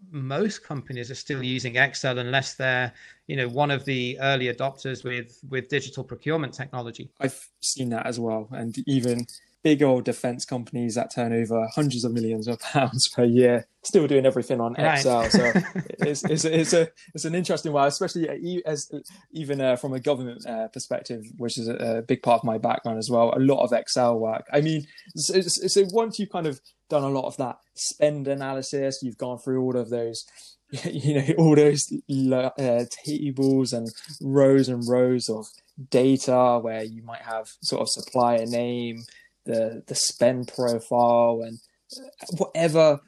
most 0.10 0.64
companies 0.64 1.12
are 1.12 1.16
still 1.16 1.44
using 1.44 1.76
Excel 1.76 2.20
unless 2.20 2.56
they're, 2.56 2.94
you 3.28 3.36
know, 3.36 3.48
one 3.48 3.72
of 3.72 3.84
the 3.86 4.18
early 4.22 4.52
adopters 4.54 5.04
with 5.04 5.40
with 5.50 5.68
digital 5.68 6.04
procurement 6.04 6.54
technology. 6.54 7.10
I've 7.20 7.48
seen 7.62 7.90
that 7.90 8.06
as 8.06 8.20
well, 8.20 8.48
and 8.52 8.78
even 8.88 9.26
big 9.68 9.84
old 9.84 10.06
defense 10.06 10.46
companies 10.46 10.96
that 10.96 11.14
turn 11.14 11.34
over 11.34 11.68
hundreds 11.76 12.06
of 12.06 12.14
millions 12.14 12.48
of 12.48 12.58
pounds 12.62 13.10
per 13.10 13.26
year 13.26 13.68
still 13.84 14.08
doing 14.08 14.26
everything 14.26 14.62
on 14.62 14.76
right. 14.76 14.96
Excel. 14.96 15.30
So 15.30 15.52
it's, 16.00 16.24
it's, 16.24 16.46
it's, 16.46 16.72
a, 16.72 16.88
it's 17.14 17.26
an 17.26 17.36
interesting 17.36 17.74
one, 17.74 17.86
especially 17.86 18.62
as 18.66 18.90
even 19.34 19.60
uh, 19.60 19.76
from 19.76 19.92
a 19.92 20.00
government 20.00 20.46
uh, 20.48 20.70
perspective, 20.70 21.24
which 21.36 21.58
is 21.58 21.68
a, 21.68 21.98
a, 21.98 22.02
big 22.02 22.24
part 22.24 22.40
of 22.40 22.46
my 22.46 22.58
background 22.58 22.98
as 22.98 23.10
well. 23.10 23.34
A 23.36 23.40
lot 23.40 23.62
of 23.62 23.74
Excel 23.74 24.18
work. 24.18 24.46
I 24.54 24.62
mean, 24.62 24.88
so, 25.18 25.42
so 25.42 25.84
once 25.92 26.18
you've 26.18 26.30
kind 26.30 26.48
of 26.48 26.62
done 26.90 27.04
a 27.04 27.10
lot 27.10 27.26
of 27.26 27.36
that 27.38 27.58
spend 27.76 28.30
analysis, 28.30 29.00
you've 29.04 29.18
gone 29.18 29.38
through 29.38 29.62
all 29.62 29.76
of 29.76 29.90
those 29.90 30.24
you 30.84 31.16
know 31.16 31.34
all 31.38 31.56
those 31.56 31.92
uh, 32.34 32.86
tables 33.06 33.74
and 33.74 33.90
rows 34.22 34.70
and 34.70 34.88
rows 34.88 35.30
of 35.30 35.46
data 35.90 36.60
where 36.62 36.84
you 36.84 37.04
might 37.04 37.22
have 37.22 37.50
sort 37.62 37.82
of 37.82 37.90
supplier 37.90 38.46
name 38.46 39.04
the 39.48 39.84
the 39.88 39.96
spend 39.96 40.52
profile 40.54 41.42
and 41.44 41.58
uh, 41.98 42.28
whatever 42.38 43.00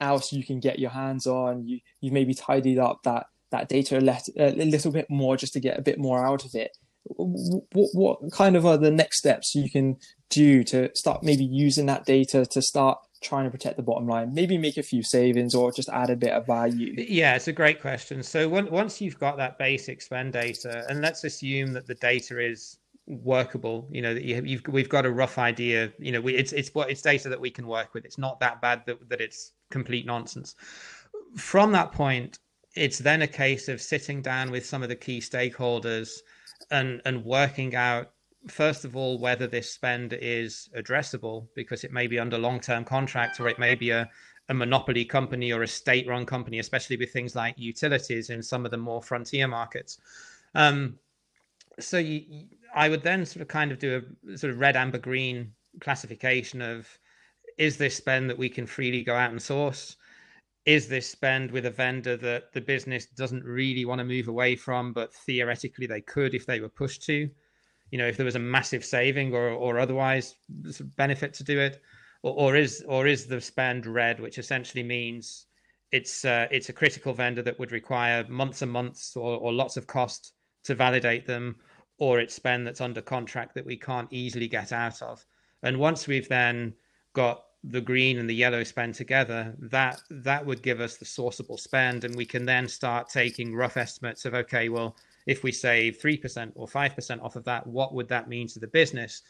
else 0.00 0.32
you 0.32 0.44
can 0.44 0.60
get 0.60 0.78
your 0.78 0.90
hands 0.90 1.26
on. 1.26 1.66
You 1.66 1.80
you've 2.00 2.14
maybe 2.14 2.34
tidied 2.34 2.78
up 2.78 3.00
that 3.04 3.26
that 3.50 3.68
data 3.68 3.98
a, 3.98 4.00
let, 4.00 4.26
a 4.36 4.50
little 4.52 4.90
bit 4.90 5.06
more 5.10 5.36
just 5.36 5.52
to 5.52 5.60
get 5.60 5.78
a 5.78 5.82
bit 5.82 5.98
more 5.98 6.24
out 6.24 6.44
of 6.44 6.54
it. 6.54 6.76
What 7.04 7.90
what 7.92 8.32
kind 8.32 8.56
of 8.56 8.64
are 8.64 8.78
the 8.78 8.90
next 8.90 9.18
steps 9.18 9.54
you 9.54 9.70
can 9.70 9.96
do 10.30 10.64
to 10.64 10.90
start 10.94 11.22
maybe 11.22 11.44
using 11.44 11.86
that 11.86 12.06
data 12.06 12.46
to 12.46 12.62
start 12.62 12.98
trying 13.22 13.44
to 13.44 13.50
protect 13.50 13.76
the 13.76 13.82
bottom 13.82 14.06
line 14.06 14.34
maybe 14.34 14.58
make 14.58 14.76
a 14.76 14.82
few 14.82 15.02
savings 15.02 15.54
or 15.54 15.72
just 15.72 15.88
add 15.90 16.10
a 16.10 16.16
bit 16.16 16.32
of 16.32 16.46
value 16.46 16.94
yeah 16.98 17.34
it's 17.34 17.48
a 17.48 17.52
great 17.52 17.80
question 17.80 18.22
so 18.22 18.46
once 18.48 19.00
you've 19.00 19.18
got 19.18 19.38
that 19.38 19.56
basic 19.58 20.02
spend 20.02 20.32
data 20.32 20.84
and 20.88 21.00
let's 21.00 21.24
assume 21.24 21.72
that 21.72 21.86
the 21.86 21.94
data 21.94 22.38
is 22.38 22.78
workable 23.06 23.86
you 23.90 24.00
know 24.00 24.14
that 24.14 24.24
you, 24.24 24.34
have 24.34 24.66
we've 24.68 24.88
got 24.88 25.04
a 25.04 25.10
rough 25.10 25.36
idea 25.36 25.92
you 25.98 26.10
know 26.10 26.20
we, 26.20 26.34
it's 26.34 26.52
it's 26.52 26.74
what 26.74 26.90
it's 26.90 27.02
data 27.02 27.28
that 27.28 27.40
we 27.40 27.50
can 27.50 27.66
work 27.66 27.92
with 27.92 28.04
it's 28.04 28.16
not 28.16 28.40
that 28.40 28.62
bad 28.62 28.82
that, 28.86 29.08
that 29.10 29.20
it's 29.20 29.52
complete 29.70 30.06
nonsense 30.06 30.54
from 31.36 31.70
that 31.70 31.92
point 31.92 32.38
it's 32.74 32.98
then 32.98 33.22
a 33.22 33.26
case 33.26 33.68
of 33.68 33.80
sitting 33.80 34.22
down 34.22 34.50
with 34.50 34.64
some 34.64 34.82
of 34.82 34.88
the 34.88 34.96
key 34.96 35.20
stakeholders 35.20 36.20
and 36.70 37.02
and 37.04 37.22
working 37.24 37.74
out 37.74 38.12
first 38.48 38.86
of 38.86 38.96
all 38.96 39.18
whether 39.18 39.46
this 39.46 39.70
spend 39.70 40.14
is 40.14 40.70
addressable 40.76 41.46
because 41.54 41.84
it 41.84 41.92
may 41.92 42.06
be 42.06 42.18
under 42.18 42.38
long-term 42.38 42.84
contract 42.84 43.38
or 43.38 43.48
it 43.48 43.58
may 43.58 43.74
be 43.74 43.90
a 43.90 44.08
a 44.48 44.54
monopoly 44.54 45.04
company 45.04 45.52
or 45.52 45.62
a 45.62 45.68
state-run 45.68 46.26
company, 46.26 46.58
especially 46.58 46.96
with 46.96 47.12
things 47.12 47.34
like 47.34 47.54
utilities 47.56 48.30
in 48.30 48.42
some 48.42 48.64
of 48.64 48.70
the 48.70 48.76
more 48.76 49.02
frontier 49.02 49.48
markets. 49.48 49.98
Um, 50.54 50.98
so 51.80 51.98
you, 51.98 52.46
I 52.74 52.88
would 52.88 53.02
then 53.02 53.24
sort 53.24 53.42
of 53.42 53.48
kind 53.48 53.72
of 53.72 53.78
do 53.78 54.02
a 54.28 54.36
sort 54.36 54.52
of 54.52 54.58
red, 54.58 54.76
amber, 54.76 54.98
green 54.98 55.52
classification 55.80 56.60
of 56.60 56.88
is 57.56 57.76
this 57.76 57.96
spend 57.96 58.28
that 58.28 58.38
we 58.38 58.48
can 58.48 58.66
freely 58.66 59.02
go 59.02 59.14
out 59.14 59.30
and 59.30 59.40
source? 59.40 59.96
Is 60.66 60.88
this 60.88 61.08
spend 61.08 61.50
with 61.50 61.66
a 61.66 61.70
vendor 61.70 62.16
that 62.16 62.52
the 62.52 62.60
business 62.60 63.06
doesn't 63.06 63.44
really 63.44 63.84
want 63.84 64.00
to 64.00 64.04
move 64.04 64.28
away 64.28 64.56
from, 64.56 64.92
but 64.92 65.14
theoretically 65.14 65.86
they 65.86 66.00
could 66.00 66.34
if 66.34 66.46
they 66.46 66.60
were 66.60 66.68
pushed 66.68 67.02
to? 67.04 67.30
You 67.90 67.98
know, 67.98 68.08
if 68.08 68.16
there 68.16 68.26
was 68.26 68.34
a 68.34 68.40
massive 68.40 68.84
saving 68.84 69.34
or 69.34 69.50
or 69.50 69.78
otherwise 69.78 70.34
benefit 70.96 71.32
to 71.34 71.44
do 71.44 71.60
it, 71.60 71.80
or, 72.22 72.34
or 72.34 72.56
is 72.56 72.82
or 72.88 73.06
is 73.06 73.26
the 73.26 73.40
spend 73.40 73.86
red, 73.86 74.18
which 74.18 74.38
essentially 74.38 74.82
means 74.82 75.46
it's 75.92 76.24
uh, 76.24 76.48
it's 76.50 76.70
a 76.70 76.72
critical 76.72 77.12
vendor 77.12 77.42
that 77.42 77.58
would 77.58 77.70
require 77.70 78.26
months 78.28 78.62
and 78.62 78.72
months 78.72 79.16
or, 79.16 79.38
or 79.38 79.52
lots 79.52 79.76
of 79.76 79.86
cost 79.86 80.32
to 80.64 80.74
validate 80.74 81.26
them, 81.26 81.56
or 81.98 82.18
it's 82.18 82.34
spend 82.34 82.66
that's 82.66 82.80
under 82.80 83.00
contract 83.00 83.54
that 83.54 83.66
we 83.66 83.76
can't 83.76 84.12
easily 84.12 84.48
get 84.48 84.72
out 84.72 85.00
of. 85.02 85.24
And 85.62 85.78
once 85.78 86.06
we've 86.06 86.28
then 86.28 86.74
got 87.12 87.44
the 87.62 87.80
green 87.80 88.18
and 88.18 88.28
the 88.28 88.34
yellow 88.34 88.62
spend 88.64 88.94
together, 88.94 89.54
that 89.58 90.02
that 90.10 90.44
would 90.44 90.62
give 90.62 90.80
us 90.80 90.96
the 90.96 91.04
sourceable 91.04 91.58
spend, 91.58 92.04
and 92.04 92.14
we 92.14 92.26
can 92.26 92.44
then 92.44 92.68
start 92.68 93.08
taking 93.08 93.54
rough 93.54 93.76
estimates 93.76 94.24
of 94.24 94.34
okay, 94.34 94.68
well, 94.68 94.96
if 95.26 95.42
we 95.42 95.52
save 95.52 95.98
three 95.98 96.16
percent 96.18 96.52
or 96.54 96.68
five 96.68 96.94
percent 96.94 97.22
off 97.22 97.36
of 97.36 97.44
that, 97.44 97.66
what 97.66 97.94
would 97.94 98.08
that 98.08 98.28
mean 98.28 98.48
to 98.48 98.58
the 98.58 98.66
business? 98.66 99.22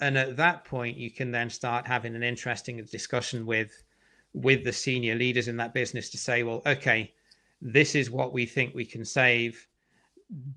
And 0.00 0.16
at 0.16 0.36
that 0.36 0.64
point, 0.64 0.96
you 0.96 1.10
can 1.10 1.30
then 1.30 1.50
start 1.50 1.86
having 1.86 2.14
an 2.14 2.22
interesting 2.22 2.84
discussion 2.84 3.46
with 3.46 3.82
with 4.34 4.64
the 4.64 4.72
senior 4.72 5.14
leaders 5.14 5.48
in 5.48 5.56
that 5.56 5.74
business 5.74 6.08
to 6.10 6.18
say, 6.18 6.42
well, 6.42 6.62
okay, 6.66 7.12
this 7.60 7.94
is 7.94 8.10
what 8.10 8.32
we 8.32 8.46
think 8.46 8.74
we 8.74 8.84
can 8.84 9.04
save 9.04 9.66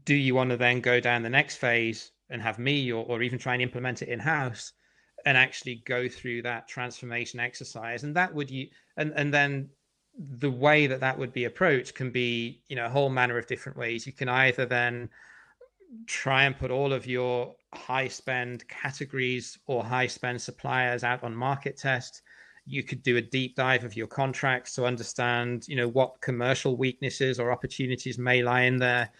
do 0.05 0.15
you 0.15 0.35
want 0.35 0.49
to 0.51 0.57
then 0.57 0.79
go 0.81 0.99
down 0.99 1.23
the 1.23 1.29
next 1.29 1.57
phase 1.57 2.11
and 2.29 2.41
have 2.41 2.59
me 2.59 2.91
or, 2.91 3.05
or 3.05 3.21
even 3.21 3.39
try 3.39 3.53
and 3.53 3.61
implement 3.61 4.01
it 4.01 4.09
in 4.09 4.19
house 4.19 4.73
and 5.25 5.37
actually 5.37 5.83
go 5.85 6.07
through 6.07 6.41
that 6.43 6.67
transformation 6.67 7.39
exercise? 7.39 8.03
And 8.03 8.15
that 8.15 8.33
would 8.33 8.49
you 8.49 8.67
and 8.97 9.13
and 9.15 9.33
then 9.33 9.69
the 10.17 10.51
way 10.51 10.87
that 10.87 11.01
that 11.01 11.17
would 11.17 11.33
be 11.33 11.43
approached 11.43 11.93
can 11.93 12.09
be 12.09 12.61
you 12.69 12.75
know 12.75 12.85
a 12.85 12.89
whole 12.89 13.09
manner 13.09 13.37
of 13.37 13.47
different 13.47 13.77
ways. 13.77 14.07
You 14.07 14.13
can 14.13 14.29
either 14.29 14.65
then 14.65 15.09
try 16.07 16.43
and 16.43 16.57
put 16.57 16.71
all 16.71 16.93
of 16.93 17.05
your 17.05 17.55
high 17.73 18.07
spend 18.07 18.67
categories 18.67 19.57
or 19.67 19.83
high 19.83 20.07
spend 20.07 20.41
suppliers 20.41 21.03
out 21.03 21.23
on 21.23 21.35
market 21.35 21.77
test. 21.77 22.21
You 22.65 22.81
could 22.81 23.03
do 23.03 23.17
a 23.17 23.21
deep 23.21 23.55
dive 23.55 23.83
of 23.83 23.95
your 23.95 24.07
contracts 24.07 24.73
to 24.75 24.85
understand 24.85 25.67
you 25.67 25.75
know 25.75 25.89
what 25.89 26.21
commercial 26.21 26.77
weaknesses 26.77 27.39
or 27.39 27.51
opportunities 27.51 28.17
may 28.17 28.41
lie 28.41 28.61
in 28.61 28.77
there 28.77 29.11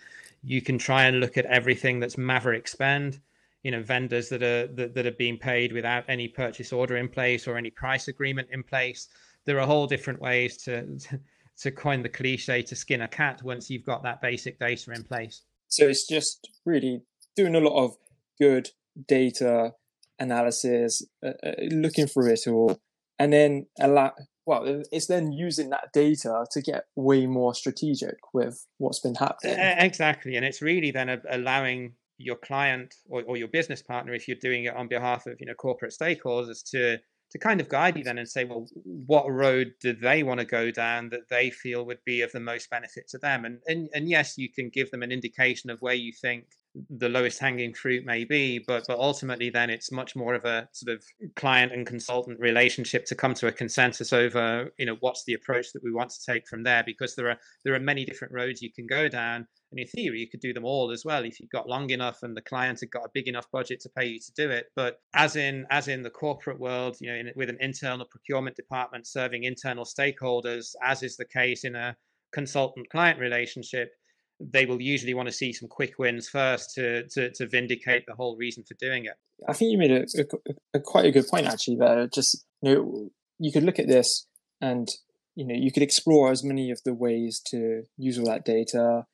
you 0.46 0.62
can 0.62 0.78
try 0.78 1.06
and 1.06 1.20
look 1.20 1.38
at 1.38 1.46
everything 1.46 2.00
that's 2.00 2.18
maverick 2.18 2.68
spend 2.68 3.20
you 3.66 3.72
know 3.72 3.82
vendors 3.82 4.30
that 4.30 4.44
are 4.44 4.68
that, 4.68 4.94
that 4.94 5.08
are 5.08 5.18
being 5.18 5.40
paid 5.40 5.74
without 5.74 6.04
any 6.08 6.28
purchase 6.28 6.72
order 6.72 6.98
in 6.98 7.10
place 7.10 7.48
or 7.48 7.58
any 7.58 7.72
price 7.72 8.08
agreement 8.08 8.48
in 8.52 8.62
place. 8.62 9.08
There 9.46 9.60
are 9.60 9.66
whole 9.66 9.88
different 9.88 10.22
ways 10.22 10.56
to 10.66 11.00
to 11.58 11.72
coin 11.72 12.04
the 12.04 12.10
cliche 12.10 12.62
to 12.62 12.76
skin 12.76 13.02
a 13.02 13.08
cat 13.08 13.42
once 13.42 13.72
you've 13.72 13.86
got 13.86 14.04
that 14.04 14.22
basic 14.22 14.60
data 14.60 14.92
in 14.92 15.04
place. 15.04 15.42
So 15.68 15.88
it's 15.88 16.08
just 16.08 16.48
really 16.64 17.02
doing 17.36 17.56
a 17.56 17.60
lot 17.60 17.84
of 17.84 17.98
good 18.40 18.70
data 19.08 19.74
analysis 20.20 21.02
uh, 21.26 21.32
uh 21.44 21.54
looking 21.72 22.08
through 22.08 22.32
it 22.32 22.48
all 22.48 22.80
and 23.20 23.34
then 23.34 23.66
allow 23.80 24.14
well, 24.46 24.84
it's 24.92 25.08
then 25.08 25.32
using 25.32 25.70
that 25.70 25.92
data 25.94 26.46
to 26.52 26.62
get 26.62 26.86
way 26.96 27.26
more 27.26 27.56
strategic 27.56 28.18
with 28.34 28.66
what's 28.78 29.00
been 29.00 29.16
happening. 29.16 29.56
Exactly. 29.58 30.36
And 30.36 30.46
it's 30.46 30.62
really 30.62 30.92
then 30.92 31.22
allowing 31.30 31.94
your 32.18 32.36
client 32.36 32.96
or, 33.10 33.24
or 33.24 33.38
your 33.38 33.48
business 33.48 33.82
partner, 33.82 34.14
if 34.14 34.28
you're 34.28 34.38
doing 34.40 34.66
it 34.66 34.76
on 34.76 34.88
behalf 34.88 35.26
of, 35.26 35.38
you 35.40 35.48
know, 35.48 35.54
corporate 35.54 35.94
stakeholders 36.00 36.64
to, 36.72 36.98
to 37.32 37.40
kind 37.40 37.60
of 37.60 37.70
guide 37.70 37.98
you 37.98 38.04
then 38.04 38.18
and 38.18 38.30
say, 38.30 38.46
well, 38.46 38.68
what 38.84 39.30
road 39.30 39.74
do 39.82 39.94
they 39.94 40.24
want 40.24 40.40
to 40.40 40.46
go 40.46 40.70
down 40.72 41.10
that 41.10 41.28
they 41.30 41.50
feel 41.50 41.86
would 41.86 42.04
be 42.06 42.22
of 42.22 42.32
the 42.32 42.40
most 42.40 42.70
benefit 42.70 43.08
to 43.10 43.18
them? 43.18 43.46
And, 43.46 43.60
and, 43.68 43.90
and 43.94 44.10
yes, 44.10 44.38
you 44.38 44.50
can 44.50 44.70
give 44.70 44.92
them 44.92 45.02
an 45.02 45.12
indication 45.12 45.70
of 45.70 45.82
where 45.82 45.96
you 45.96 46.14
think 46.14 46.46
the 46.90 47.10
lowest 47.10 47.40
hanging 47.40 47.74
fruit 47.74 48.06
may 48.06 48.26
be 48.26 48.60
but 48.60 48.84
but 48.88 49.00
ultimately 49.00 49.50
then 49.50 49.70
it's 49.70 49.92
much 49.92 50.16
more 50.16 50.34
of 50.34 50.46
a 50.46 50.68
sort 50.74 50.96
of 50.96 51.04
client 51.36 51.72
and 51.72 51.88
consultant 51.88 52.40
relationship 52.40 53.06
to 53.06 53.16
come 53.16 53.34
to 53.34 53.48
a 53.48 53.52
consensus 53.52 54.12
over 54.12 54.72
you 54.78 54.86
know 54.86 54.98
what's 55.00 55.24
the 55.26 55.34
approach 55.34 55.72
that 55.74 55.84
we 55.84 55.92
want 55.92 56.10
to 56.10 56.26
take 56.26 56.48
from 56.48 56.64
there 56.64 56.84
because 56.86 57.16
there 57.16 57.30
are 57.30 57.38
there 57.64 57.74
are 57.74 57.80
many 57.80 58.06
different 58.06 58.34
roads 58.34 58.62
you 58.62 58.72
can 58.72 58.88
go 58.88 59.08
down. 59.08 59.48
And 59.72 59.80
in 59.80 59.88
theory 59.88 60.20
you 60.20 60.30
could 60.30 60.40
do 60.40 60.54
them 60.54 60.64
all 60.64 60.92
as 60.92 61.04
well 61.04 61.26
if 61.26 61.40
you've 61.40 61.50
got 61.50 61.68
long 61.68 61.90
enough 61.90 62.20
and 62.24 62.36
the 62.36 62.42
client 62.42 62.80
had 62.80 62.92
got 62.92 63.06
a 63.06 63.12
big 63.14 63.28
enough 63.28 63.50
budget 63.52 63.80
to 63.82 63.90
pay 63.90 64.06
you 64.06 64.20
to 64.20 64.32
do 64.36 64.50
it. 64.50 64.68
But 64.76 65.00
as 65.14 65.36
in 65.36 65.66
as 65.70 65.88
in 65.88 66.04
the 66.04 66.10
corporate 66.10 66.60
world 66.60 66.98
you 67.02 67.10
know 67.10 67.16
in, 67.16 67.32
with 67.36 67.50
an 67.50 67.58
internal 67.60 68.06
procurement 68.06 68.56
department 68.56 69.08
serving 69.08 69.44
internal 69.44 69.86
stakeholders 69.86 70.76
as 70.84 71.04
is 71.04 71.18
the 71.18 71.26
case 71.26 71.64
in 71.64 71.76
a 71.76 71.96
consultant 72.32 72.90
client 72.90 73.20
relationship 73.20 73.92
they 74.40 74.66
will 74.66 74.82
usually 74.82 75.14
want 75.14 75.28
to 75.28 75.34
see 75.34 75.54
some 75.54 75.70
quick 75.70 75.94
wins 75.98 76.28
first 76.28 76.74
to 76.76 77.08
to, 77.10 77.32
to 77.32 77.48
vindicate 77.48 78.06
the 78.08 78.16
whole 78.16 78.38
reason 78.38 78.64
for 78.68 78.76
doing 78.76 79.06
it. 79.06 79.14
I 79.48 79.54
think 79.54 79.72
you 79.72 79.78
made 79.78 79.92
a, 79.92 80.06
a, 80.18 80.78
a, 80.78 80.80
quite 80.80 81.06
a 81.06 81.12
good 81.12 81.28
point 81.28 81.48
actually 81.48 81.78
there. 81.78 82.08
Just 82.08 82.46
you 82.62 82.74
know, 82.74 83.10
you 83.40 83.52
could 83.52 83.64
look 83.64 83.80
at 83.80 83.88
this 83.88 84.28
and 84.62 84.88
you 85.36 85.46
know 85.46 85.56
you 85.56 85.72
could 85.72 85.84
explore 85.84 86.32
as 86.32 86.44
many 86.44 86.72
of 86.72 86.82
the 86.86 86.94
ways 86.94 87.42
to 87.48 87.84
use 87.98 88.18
all 88.18 88.26
that 88.26 88.46
data, 88.46 89.06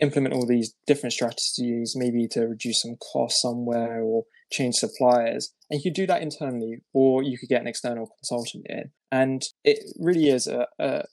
implement 0.00 0.34
all 0.34 0.46
these 0.46 0.74
different 0.86 1.12
strategies, 1.12 1.94
maybe 1.96 2.28
to 2.28 2.42
reduce 2.42 2.82
some 2.82 2.96
costs 3.12 3.42
somewhere 3.42 4.00
or 4.02 4.24
change 4.52 4.76
suppliers. 4.76 5.52
And 5.70 5.80
you 5.80 5.90
could 5.90 5.96
do 5.96 6.06
that 6.06 6.22
internally, 6.22 6.82
or 6.92 7.22
you 7.22 7.38
could 7.38 7.48
get 7.48 7.60
an 7.60 7.68
external 7.68 8.08
consultant 8.18 8.66
in. 8.68 8.90
And 9.10 9.42
it 9.64 9.78
really 9.98 10.28
is 10.28 10.46
a, 10.46 10.66
a 10.78 11.04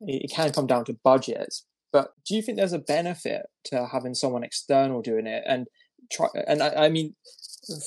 it 0.00 0.32
can 0.34 0.52
come 0.52 0.66
down 0.66 0.84
to 0.86 0.98
budgets, 1.04 1.64
but 1.92 2.12
do 2.26 2.34
you 2.34 2.42
think 2.42 2.58
there's 2.58 2.72
a 2.72 2.78
benefit 2.78 3.46
to 3.66 3.86
having 3.86 4.14
someone 4.14 4.44
external 4.44 5.02
doing 5.02 5.26
it? 5.26 5.44
And 5.46 5.66
try, 6.10 6.28
and 6.46 6.62
I, 6.62 6.86
I 6.86 6.88
mean, 6.88 7.14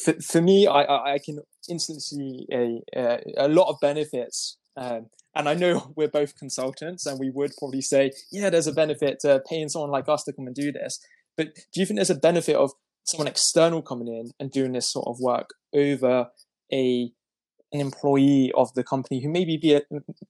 for, 0.03 0.13
for 0.21 0.41
me, 0.41 0.67
I, 0.67 1.13
I 1.13 1.19
can 1.23 1.39
instantly 1.67 1.99
see 1.99 2.47
a, 2.53 3.19
a, 3.37 3.47
lot 3.47 3.69
of 3.69 3.77
benefits 3.81 4.57
um, 4.77 5.07
and 5.35 5.49
I 5.49 5.53
know 5.53 5.91
we're 5.95 6.07
both 6.07 6.37
consultants, 6.37 7.05
and 7.05 7.19
we 7.19 7.29
would 7.29 7.51
probably 7.57 7.81
say, 7.81 8.11
yeah, 8.31 8.49
there's 8.49 8.67
a 8.67 8.73
benefit 8.73 9.19
to 9.21 9.43
paying 9.47 9.69
someone 9.69 9.91
like 9.91 10.09
us 10.09 10.23
to 10.23 10.33
come 10.33 10.47
and 10.47 10.55
do 10.55 10.71
this. 10.71 10.99
But 11.37 11.55
do 11.55 11.81
you 11.81 11.85
think 11.85 11.97
there's 11.97 12.09
a 12.09 12.15
benefit 12.15 12.55
of 12.55 12.71
someone 13.03 13.27
external 13.27 13.81
coming 13.81 14.07
in 14.07 14.31
and 14.39 14.51
doing 14.51 14.71
this 14.71 14.91
sort 14.91 15.07
of 15.07 15.19
work 15.19 15.49
over 15.73 16.27
a 16.73 17.11
an 17.75 17.81
employee 17.81 18.51
of 18.55 18.73
the 18.73 18.83
company 18.83 19.21
who 19.21 19.29
maybe 19.29 19.57
be 19.57 19.75
a, 19.75 19.81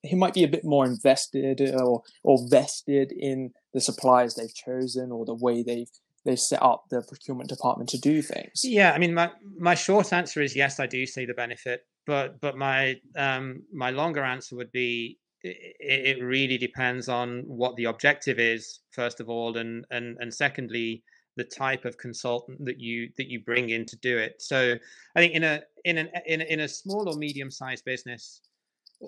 who 0.10 0.18
might 0.18 0.34
be 0.34 0.44
a 0.44 0.48
bit 0.48 0.66
more 0.66 0.86
invested 0.86 1.62
or 1.62 2.04
or 2.24 2.40
vested 2.50 3.12
in 3.12 3.52
the 3.74 3.82
suppliers 3.82 4.36
they've 4.36 4.54
chosen 4.54 5.12
or 5.12 5.26
the 5.26 5.36
way 5.36 5.64
they've 5.64 5.90
they 6.26 6.36
set 6.36 6.62
up 6.62 6.86
the 6.90 7.04
procurement 7.08 7.50
department 7.50 7.88
to 7.90 8.00
do 8.00 8.22
things. 8.22 8.62
Yeah, 8.64 8.92
I 8.92 8.98
mean, 8.98 9.14
my 9.14 9.32
my 9.58 9.76
short 9.76 10.12
answer 10.12 10.42
is 10.42 10.56
yes, 10.56 10.80
I 10.80 10.88
do 10.88 11.06
see 11.06 11.26
the 11.26 11.34
benefit, 11.34 11.86
but 12.06 12.42
but 12.42 12.58
my 12.58 12.96
um 13.16 13.64
my 13.72 13.92
longer 13.92 14.24
answer 14.24 14.56
would 14.56 14.72
be 14.72 15.20
it, 15.44 16.18
it 16.18 16.24
really 16.24 16.58
depends 16.58 17.08
on 17.08 17.44
what 17.46 17.76
the 17.76 17.86
objective 17.86 18.40
is 18.40 18.80
first 18.92 19.20
of 19.20 19.30
all, 19.30 19.58
and 19.58 19.86
and 19.92 20.18
and 20.20 20.34
secondly 20.34 21.04
the 21.36 21.44
type 21.44 21.86
of 21.86 21.98
consultant 21.98 22.64
that 22.66 22.80
you 22.80 23.10
that 23.18 23.28
you 23.28 23.40
bring 23.42 23.70
in 23.70 23.86
to 23.86 23.98
do 23.98 24.18
it. 24.18 24.42
So 24.42 24.76
I 25.16 25.20
think 25.20 25.34
in 25.34 25.44
a 25.44 25.62
in 25.84 25.98
an 25.98 26.10
in 26.26 26.42
a, 26.42 26.44
in 26.46 26.60
a 26.62 26.68
small 26.68 27.10
or 27.10 27.18
medium 27.18 27.52
sized 27.52 27.86
business, 27.86 28.42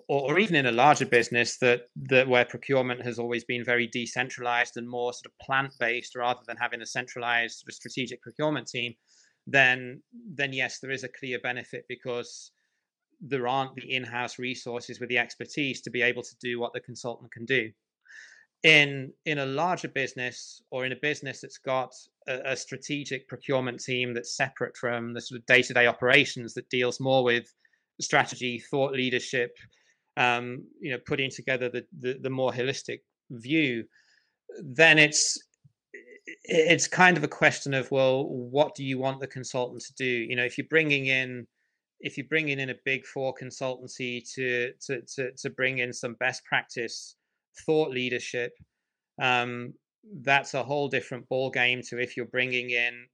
or, 0.07 0.31
or, 0.31 0.39
even 0.39 0.55
in 0.55 0.65
a 0.65 0.71
larger 0.71 1.05
business 1.05 1.57
that 1.57 1.89
that 2.09 2.27
where 2.27 2.45
procurement 2.45 3.03
has 3.03 3.19
always 3.19 3.45
been 3.45 3.63
very 3.63 3.87
decentralized 3.87 4.77
and 4.77 4.89
more 4.89 5.13
sort 5.13 5.27
of 5.27 5.39
plant 5.39 5.73
based 5.79 6.15
rather 6.15 6.41
than 6.47 6.57
having 6.57 6.81
a 6.81 6.85
centralized 6.85 7.59
sort 7.59 7.69
of 7.69 7.75
strategic 7.75 8.21
procurement 8.21 8.67
team, 8.67 8.93
then 9.45 10.01
then 10.29 10.51
yes, 10.53 10.79
there 10.79 10.91
is 10.91 11.03
a 11.03 11.09
clear 11.09 11.39
benefit 11.39 11.85
because 11.87 12.51
there 13.19 13.47
aren't 13.47 13.73
the 13.75 13.95
in-house 13.95 14.37
resources 14.37 14.99
with 14.99 15.09
the 15.09 15.17
expertise 15.17 15.81
to 15.81 15.89
be 15.89 16.03
able 16.03 16.21
to 16.21 16.35
do 16.39 16.59
what 16.59 16.71
the 16.73 16.79
consultant 16.79 17.31
can 17.31 17.45
do 17.45 17.71
in 18.63 19.11
in 19.25 19.39
a 19.39 19.45
larger 19.45 19.87
business 19.87 20.61
or 20.71 20.85
in 20.85 20.91
a 20.91 20.97
business 21.01 21.41
that's 21.41 21.59
got 21.59 21.93
a, 22.27 22.51
a, 22.51 22.55
strategic 22.55 23.27
procurement 23.27 23.79
team 23.79 24.13
that's 24.13 24.35
separate 24.35 24.75
from 24.75 25.13
the 25.13 25.21
sort 25.21 25.39
of 25.39 25.45
day-to-day 25.45 25.85
operations 25.85 26.53
that 26.55 26.67
deals 26.69 26.99
more 26.99 27.23
with 27.23 27.53
strategy 28.01 28.59
thought 28.71 28.93
leadership 28.93 29.55
um, 30.17 30.63
you 30.81 30.91
know 30.91 30.97
putting 31.05 31.29
together 31.29 31.69
the, 31.69 31.85
the, 31.99 32.17
the 32.21 32.29
more 32.29 32.51
holistic 32.51 33.01
view 33.29 33.83
then 34.63 34.97
it's 34.97 35.37
it's 36.43 36.87
kind 36.87 37.17
of 37.17 37.23
a 37.23 37.27
question 37.27 37.73
of 37.73 37.89
well 37.91 38.27
what 38.27 38.75
do 38.75 38.83
you 38.83 38.97
want 38.97 39.19
the 39.19 39.27
consultant 39.27 39.81
to 39.81 39.93
do? 39.93 40.05
You 40.05 40.35
know 40.35 40.43
if 40.43 40.57
you're 40.57 40.67
bringing 40.69 41.07
in 41.07 41.47
if 41.99 42.17
you're 42.17 42.27
bringing 42.27 42.59
in 42.59 42.69
a 42.69 42.75
big 42.85 43.05
four 43.05 43.33
consultancy 43.41 44.23
to 44.33 44.71
to 44.85 45.01
to, 45.15 45.31
to 45.31 45.49
bring 45.49 45.79
in 45.79 45.93
some 45.93 46.15
best 46.15 46.43
practice 46.45 47.15
thought 47.65 47.91
leadership, 47.91 48.53
um, 49.21 49.73
that's 50.21 50.53
a 50.53 50.63
whole 50.63 50.87
different 50.87 51.27
ball 51.29 51.49
game 51.49 51.81
to 51.89 51.99
if 51.99 52.15
you're 52.15 52.25
bringing 52.27 52.69
in 52.69 53.05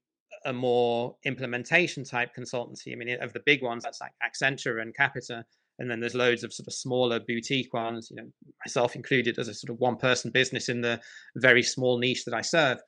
a 0.46 0.54
more 0.54 1.16
implementation 1.26 2.04
type 2.04 2.32
consultancy. 2.38 2.92
I 2.92 2.96
mean, 2.96 3.18
of 3.22 3.34
the 3.34 3.42
big 3.46 3.62
ones, 3.62 3.84
that's 3.84 4.02
like 4.02 4.12
Accenture 4.24 4.82
and 4.82 4.96
Capita, 4.96 5.46
and 5.80 5.90
then 5.90 6.00
there's 6.00 6.16
loads 6.16 6.44
of 6.44 6.54
sort 6.54 6.68
of 6.68 6.74
smaller 6.74 7.20
boutique 7.20 7.74
ones. 7.74 8.10
You 8.10 8.18
know, 8.18 8.30
myself 8.66 8.96
included 8.96 9.40
as 9.40 9.48
a 9.48 9.54
sort 9.54 9.72
of 9.72 9.80
one 9.80 9.98
person 9.98 10.32
business 10.32 10.70
in 10.70 10.82
the 10.82 11.00
very 11.36 11.64
small 11.64 11.98
niche 11.98 12.26
that 12.26 12.34
I 12.34 12.42
serve. 12.42 12.80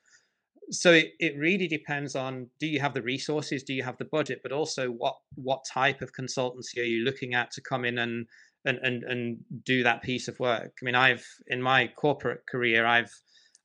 So 0.72 0.92
it, 0.92 1.12
it 1.20 1.38
really 1.38 1.68
depends 1.68 2.16
on 2.16 2.48
do 2.60 2.66
you 2.66 2.80
have 2.80 2.94
the 2.94 3.02
resources, 3.02 3.64
do 3.64 3.74
you 3.74 3.84
have 3.84 3.98
the 3.98 4.06
budget, 4.06 4.40
but 4.44 4.52
also 4.52 4.90
what 4.90 5.16
what 5.36 5.64
type 5.72 6.02
of 6.02 6.12
consultancy 6.14 6.80
are 6.80 6.84
you 6.84 7.04
looking 7.04 7.34
at 7.34 7.52
to 7.52 7.62
come 7.62 7.86
in 7.86 8.00
and 8.00 8.28
and 8.66 8.80
and 8.80 9.04
and 9.04 9.38
do 9.64 9.84
that 9.84 10.02
piece 10.02 10.28
of 10.28 10.40
work. 10.40 10.74
I 10.82 10.86
mean, 10.86 10.96
I've 10.96 11.26
in 11.48 11.62
my 11.62 11.88
corporate 11.88 12.46
career, 12.48 12.86
I've 12.86 13.12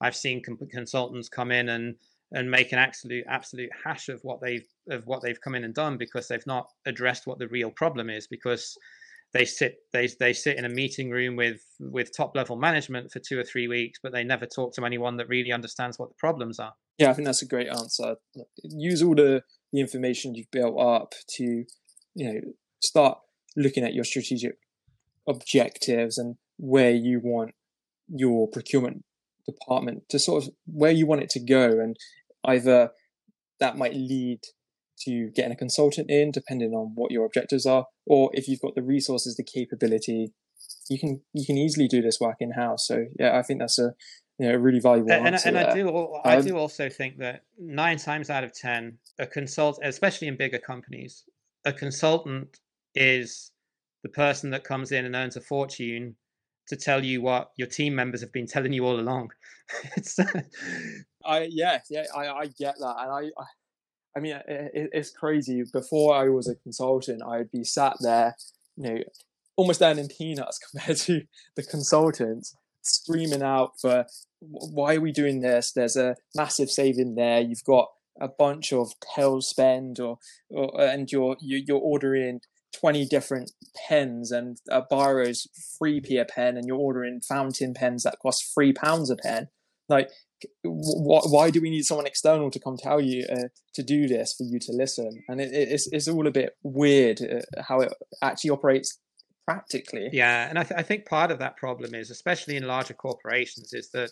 I've 0.00 0.16
seen 0.16 0.42
consultants 0.72 1.28
come 1.28 1.50
in 1.50 1.68
and 1.68 1.96
and 2.32 2.50
make 2.50 2.72
an 2.72 2.78
absolute 2.78 3.24
absolute 3.28 3.70
hash 3.84 4.08
of 4.08 4.20
what 4.22 4.40
they've 4.40 4.66
of 4.90 5.06
what 5.06 5.22
they've 5.22 5.40
come 5.40 5.54
in 5.54 5.64
and 5.64 5.74
done 5.74 5.96
because 5.96 6.28
they've 6.28 6.46
not 6.46 6.68
addressed 6.86 7.26
what 7.26 7.38
the 7.38 7.48
real 7.48 7.70
problem 7.70 8.08
is 8.08 8.26
because 8.26 8.76
they 9.32 9.44
sit 9.44 9.78
they 9.92 10.08
they 10.18 10.32
sit 10.32 10.56
in 10.56 10.64
a 10.64 10.68
meeting 10.68 11.10
room 11.10 11.36
with 11.36 11.60
with 11.80 12.16
top 12.16 12.34
level 12.36 12.56
management 12.56 13.10
for 13.10 13.18
two 13.20 13.38
or 13.38 13.44
three 13.44 13.68
weeks 13.68 13.98
but 14.02 14.12
they 14.12 14.24
never 14.24 14.46
talk 14.46 14.72
to 14.74 14.84
anyone 14.84 15.16
that 15.16 15.28
really 15.28 15.52
understands 15.52 15.98
what 15.98 16.08
the 16.08 16.14
problems 16.18 16.58
are 16.58 16.72
yeah 16.98 17.10
i 17.10 17.12
think 17.12 17.26
that's 17.26 17.42
a 17.42 17.46
great 17.46 17.68
answer 17.68 18.16
use 18.62 19.02
all 19.02 19.14
the 19.14 19.42
the 19.72 19.80
information 19.80 20.34
you've 20.34 20.50
built 20.50 20.80
up 20.80 21.14
to 21.28 21.64
you 22.14 22.32
know 22.32 22.40
start 22.80 23.18
looking 23.56 23.84
at 23.84 23.94
your 23.94 24.04
strategic 24.04 24.56
objectives 25.28 26.18
and 26.18 26.36
where 26.56 26.90
you 26.90 27.20
want 27.22 27.52
your 28.08 28.48
procurement 28.48 29.04
department 29.46 30.08
to 30.08 30.18
sort 30.18 30.44
of 30.44 30.50
where 30.66 30.90
you 30.90 31.06
want 31.06 31.22
it 31.22 31.30
to 31.30 31.40
go. 31.40 31.80
And 31.80 31.96
either 32.44 32.90
that 33.60 33.76
might 33.76 33.94
lead 33.94 34.40
to 35.00 35.30
getting 35.34 35.52
a 35.52 35.56
consultant 35.56 36.10
in 36.10 36.30
depending 36.30 36.72
on 36.72 36.92
what 36.94 37.10
your 37.10 37.24
objectives 37.24 37.66
are 37.66 37.86
or 38.06 38.30
if 38.32 38.48
you've 38.48 38.60
got 38.60 38.74
the 38.74 38.82
resources 38.82 39.36
the 39.36 39.44
capability 39.44 40.32
you 40.88 40.98
can 40.98 41.20
you 41.32 41.46
can 41.46 41.56
easily 41.56 41.88
do 41.88 42.02
this 42.02 42.18
work 42.20 42.36
in 42.40 42.52
house 42.52 42.86
so 42.86 43.06
yeah 43.18 43.38
i 43.38 43.42
think 43.42 43.60
that's 43.60 43.78
a 43.78 43.94
you 44.38 44.48
know, 44.48 44.54
really 44.54 44.80
valuable 44.80 45.12
and, 45.12 45.36
and 45.44 45.58
I 45.58 45.74
do 45.74 45.90
I 46.24 46.36
um, 46.36 46.44
do 46.44 46.56
also 46.56 46.88
think 46.88 47.18
that 47.18 47.44
nine 47.58 47.98
times 47.98 48.30
out 48.30 48.42
of 48.42 48.54
ten 48.54 48.98
a 49.18 49.26
consult 49.26 49.78
especially 49.82 50.28
in 50.28 50.36
bigger 50.36 50.58
companies 50.58 51.24
a 51.66 51.72
consultant 51.72 52.58
is 52.94 53.52
the 54.02 54.08
person 54.08 54.50
that 54.50 54.64
comes 54.64 54.92
in 54.92 55.04
and 55.04 55.14
earns 55.14 55.36
a 55.36 55.40
fortune 55.40 56.16
to 56.68 56.76
tell 56.76 57.04
you 57.04 57.20
what 57.20 57.50
your 57.56 57.68
team 57.68 57.94
members 57.94 58.20
have 58.20 58.32
been 58.32 58.46
telling 58.46 58.72
you 58.72 58.86
all 58.86 58.98
along. 58.98 59.30
it's, 59.96 60.18
uh, 60.18 60.42
I 61.24 61.48
yeah 61.50 61.80
yeah 61.90 62.04
I, 62.16 62.28
I 62.28 62.46
get 62.46 62.76
that 62.78 62.96
and 62.98 63.10
I, 63.10 63.40
I 63.40 63.44
I 64.16 64.20
mean 64.20 64.36
it, 64.46 64.90
it's 64.92 65.10
crazy. 65.10 65.62
Before 65.72 66.14
I 66.14 66.28
was 66.28 66.48
a 66.48 66.56
consultant, 66.56 67.22
I'd 67.22 67.50
be 67.50 67.64
sat 67.64 67.96
there, 68.00 68.36
you 68.76 68.82
know, 68.82 68.98
almost 69.56 69.82
earning 69.82 70.08
peanuts 70.08 70.58
compared 70.70 70.96
to 70.98 71.22
the 71.56 71.62
consultants 71.62 72.56
screaming 72.82 73.42
out 73.42 73.72
for 73.80 74.06
why 74.40 74.94
are 74.94 75.00
we 75.00 75.12
doing 75.12 75.40
this? 75.40 75.72
There's 75.72 75.96
a 75.96 76.16
massive 76.34 76.70
saving 76.70 77.14
there. 77.14 77.40
You've 77.40 77.64
got 77.64 77.88
a 78.20 78.28
bunch 78.28 78.72
of 78.72 78.92
tail 79.14 79.40
spend 79.40 80.00
or, 80.00 80.18
or 80.50 80.80
and 80.80 81.10
you're 81.10 81.36
you, 81.40 81.62
you're 81.66 81.78
ordering 81.78 82.40
20 82.78 83.06
different 83.06 83.52
pens 83.88 84.30
and 84.30 84.58
a 84.70 84.82
Biro's 84.82 85.48
free 85.78 86.00
p 86.00 86.16
a 86.18 86.24
pen 86.24 86.56
and 86.56 86.66
you're 86.66 86.76
ordering 86.76 87.20
fountain 87.20 87.74
pens 87.74 88.02
that 88.04 88.18
cost 88.20 88.52
three 88.54 88.72
pounds 88.72 89.10
a 89.10 89.16
pen. 89.16 89.48
Like 89.88 90.10
wh- 90.62 91.26
why 91.30 91.50
do 91.50 91.60
we 91.60 91.70
need 91.70 91.84
someone 91.84 92.06
external 92.06 92.50
to 92.50 92.60
come 92.60 92.76
tell 92.76 93.00
you 93.00 93.26
uh, 93.30 93.48
to 93.74 93.82
do 93.82 94.06
this 94.06 94.34
for 94.36 94.44
you 94.44 94.58
to 94.60 94.72
listen? 94.72 95.22
And 95.28 95.40
it, 95.40 95.50
it's, 95.52 95.88
it's 95.92 96.08
all 96.08 96.26
a 96.26 96.32
bit 96.32 96.56
weird 96.62 97.20
uh, 97.20 97.62
how 97.62 97.80
it 97.80 97.92
actually 98.22 98.50
operates 98.50 98.98
practically. 99.46 100.08
Yeah 100.12 100.48
and 100.48 100.58
I, 100.58 100.62
th- 100.62 100.78
I 100.78 100.82
think 100.82 101.06
part 101.06 101.30
of 101.30 101.38
that 101.40 101.56
problem 101.56 101.94
is 101.94 102.10
especially 102.10 102.56
in 102.56 102.66
larger 102.66 102.94
corporations 102.94 103.72
is 103.72 103.90
that 103.90 104.10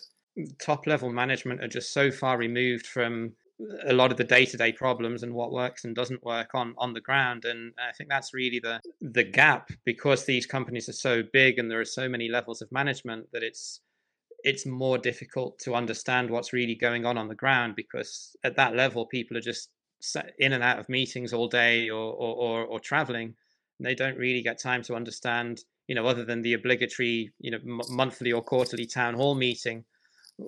top 0.59 0.85
level 0.87 1.11
management 1.11 1.63
are 1.63 1.67
just 1.67 1.93
so 1.93 2.11
far 2.11 2.37
removed 2.37 2.85
from 2.85 3.33
a 3.85 3.93
lot 3.93 4.11
of 4.11 4.17
the 4.17 4.23
day-to-day 4.23 4.71
problems 4.73 5.23
and 5.23 5.33
what 5.33 5.51
works 5.51 5.83
and 5.83 5.95
doesn't 5.95 6.23
work 6.23 6.51
on 6.53 6.73
on 6.77 6.93
the 6.93 7.01
ground. 7.01 7.45
And 7.45 7.73
i 7.77 7.91
think 7.91 8.09
that's 8.09 8.33
really 8.33 8.59
the 8.59 8.79
the 9.01 9.23
gap. 9.23 9.69
Because 9.85 10.25
these 10.25 10.45
companies 10.45 10.89
are 10.89 10.93
so 10.93 11.23
big 11.33 11.59
and 11.59 11.69
there 11.69 11.79
are 11.81 11.85
so 11.85 12.07
many 12.07 12.29
levels 12.29 12.61
of 12.61 12.71
management 12.71 13.27
that 13.33 13.43
it's 13.43 13.81
it's 14.43 14.65
more 14.65 14.97
difficult 14.97 15.59
to 15.59 15.75
understand 15.75 16.29
what's 16.29 16.53
really 16.53 16.75
going 16.75 17.05
on 17.05 17.17
on 17.17 17.27
the 17.27 17.35
ground. 17.35 17.75
Because 17.75 18.35
at 18.43 18.55
that 18.55 18.75
level 18.75 19.05
people 19.05 19.37
are 19.37 19.41
just 19.41 19.69
in 20.37 20.53
and 20.53 20.63
out 20.63 20.79
of 20.79 20.87
meetings 20.87 21.33
all 21.33 21.47
day 21.49 21.89
or 21.89 22.13
or, 22.13 22.35
or, 22.35 22.65
or 22.65 22.79
traveling. 22.79 23.35
And 23.79 23.85
they 23.85 23.95
don't 23.95 24.17
really 24.17 24.41
get 24.41 24.59
time 24.59 24.83
to 24.83 24.95
understand 24.95 25.63
you 25.87 25.95
know 25.95 26.05
other 26.05 26.23
than 26.23 26.41
the 26.41 26.53
obligatory 26.53 27.33
you 27.39 27.51
know 27.51 27.59
m- 27.65 27.81
monthly 27.89 28.31
or 28.31 28.41
quarterly 28.41 28.85
town 28.85 29.15
hall 29.15 29.35
meeting 29.35 29.83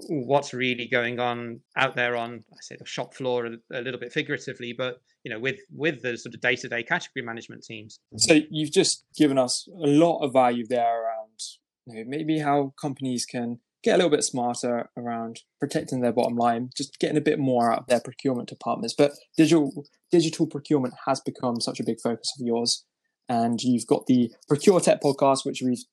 what's 0.08 0.54
really 0.54 0.88
going 0.88 1.20
on 1.20 1.60
out 1.76 1.96
there 1.96 2.16
on 2.16 2.44
I 2.52 2.58
say 2.62 2.76
the 2.80 2.86
shop 2.86 3.14
floor 3.14 3.46
a, 3.46 3.82
little 3.82 4.00
bit 4.00 4.14
figuratively, 4.14 4.74
but 4.74 5.02
you 5.24 5.32
know 5.32 5.40
with 5.40 5.60
with 5.72 6.02
the 6.02 6.18
sort 6.18 6.34
of 6.34 6.42
day 6.42 6.56
to 6.56 6.70
day 6.70 6.84
category 6.84 7.26
management 7.26 7.64
teams. 7.64 8.00
So 8.18 8.40
you've 8.50 8.72
just 8.72 9.06
given 9.18 9.38
us 9.38 9.68
a 9.68 9.88
lot 9.88 10.20
of 10.20 10.34
value 10.34 10.66
there 10.68 11.04
around 11.04 11.40
you 11.88 11.96
know, 11.96 12.04
maybe 12.08 12.40
how 12.40 12.74
companies 12.80 13.26
can 13.26 13.60
get 13.84 13.96
a 13.96 13.98
little 13.98 14.12
bit 14.12 14.24
smarter 14.24 14.90
around 14.96 15.42
protecting 15.60 16.02
their 16.02 16.14
bottom 16.14 16.36
line, 16.36 16.70
just 16.76 17.00
getting 17.00 17.18
a 17.18 17.22
bit 17.22 17.40
more 17.40 17.72
out 17.72 17.80
of 17.80 17.88
their 17.88 18.00
procurement 18.00 18.50
departments. 18.50 18.94
But 18.98 19.12
digital 19.38 19.86
digital 20.12 20.48
procurement 20.48 20.94
has 21.08 21.20
become 21.20 21.60
such 21.60 21.80
a 21.80 21.84
big 21.84 22.00
focus 22.02 22.32
of 22.40 22.46
yours. 22.46 22.86
And 23.28 23.62
you've 23.62 23.88
got 23.88 24.08
the 24.08 24.32
Procuretech 24.52 25.00
podcast, 25.02 25.46
which 25.46 25.62
we've 25.64 25.84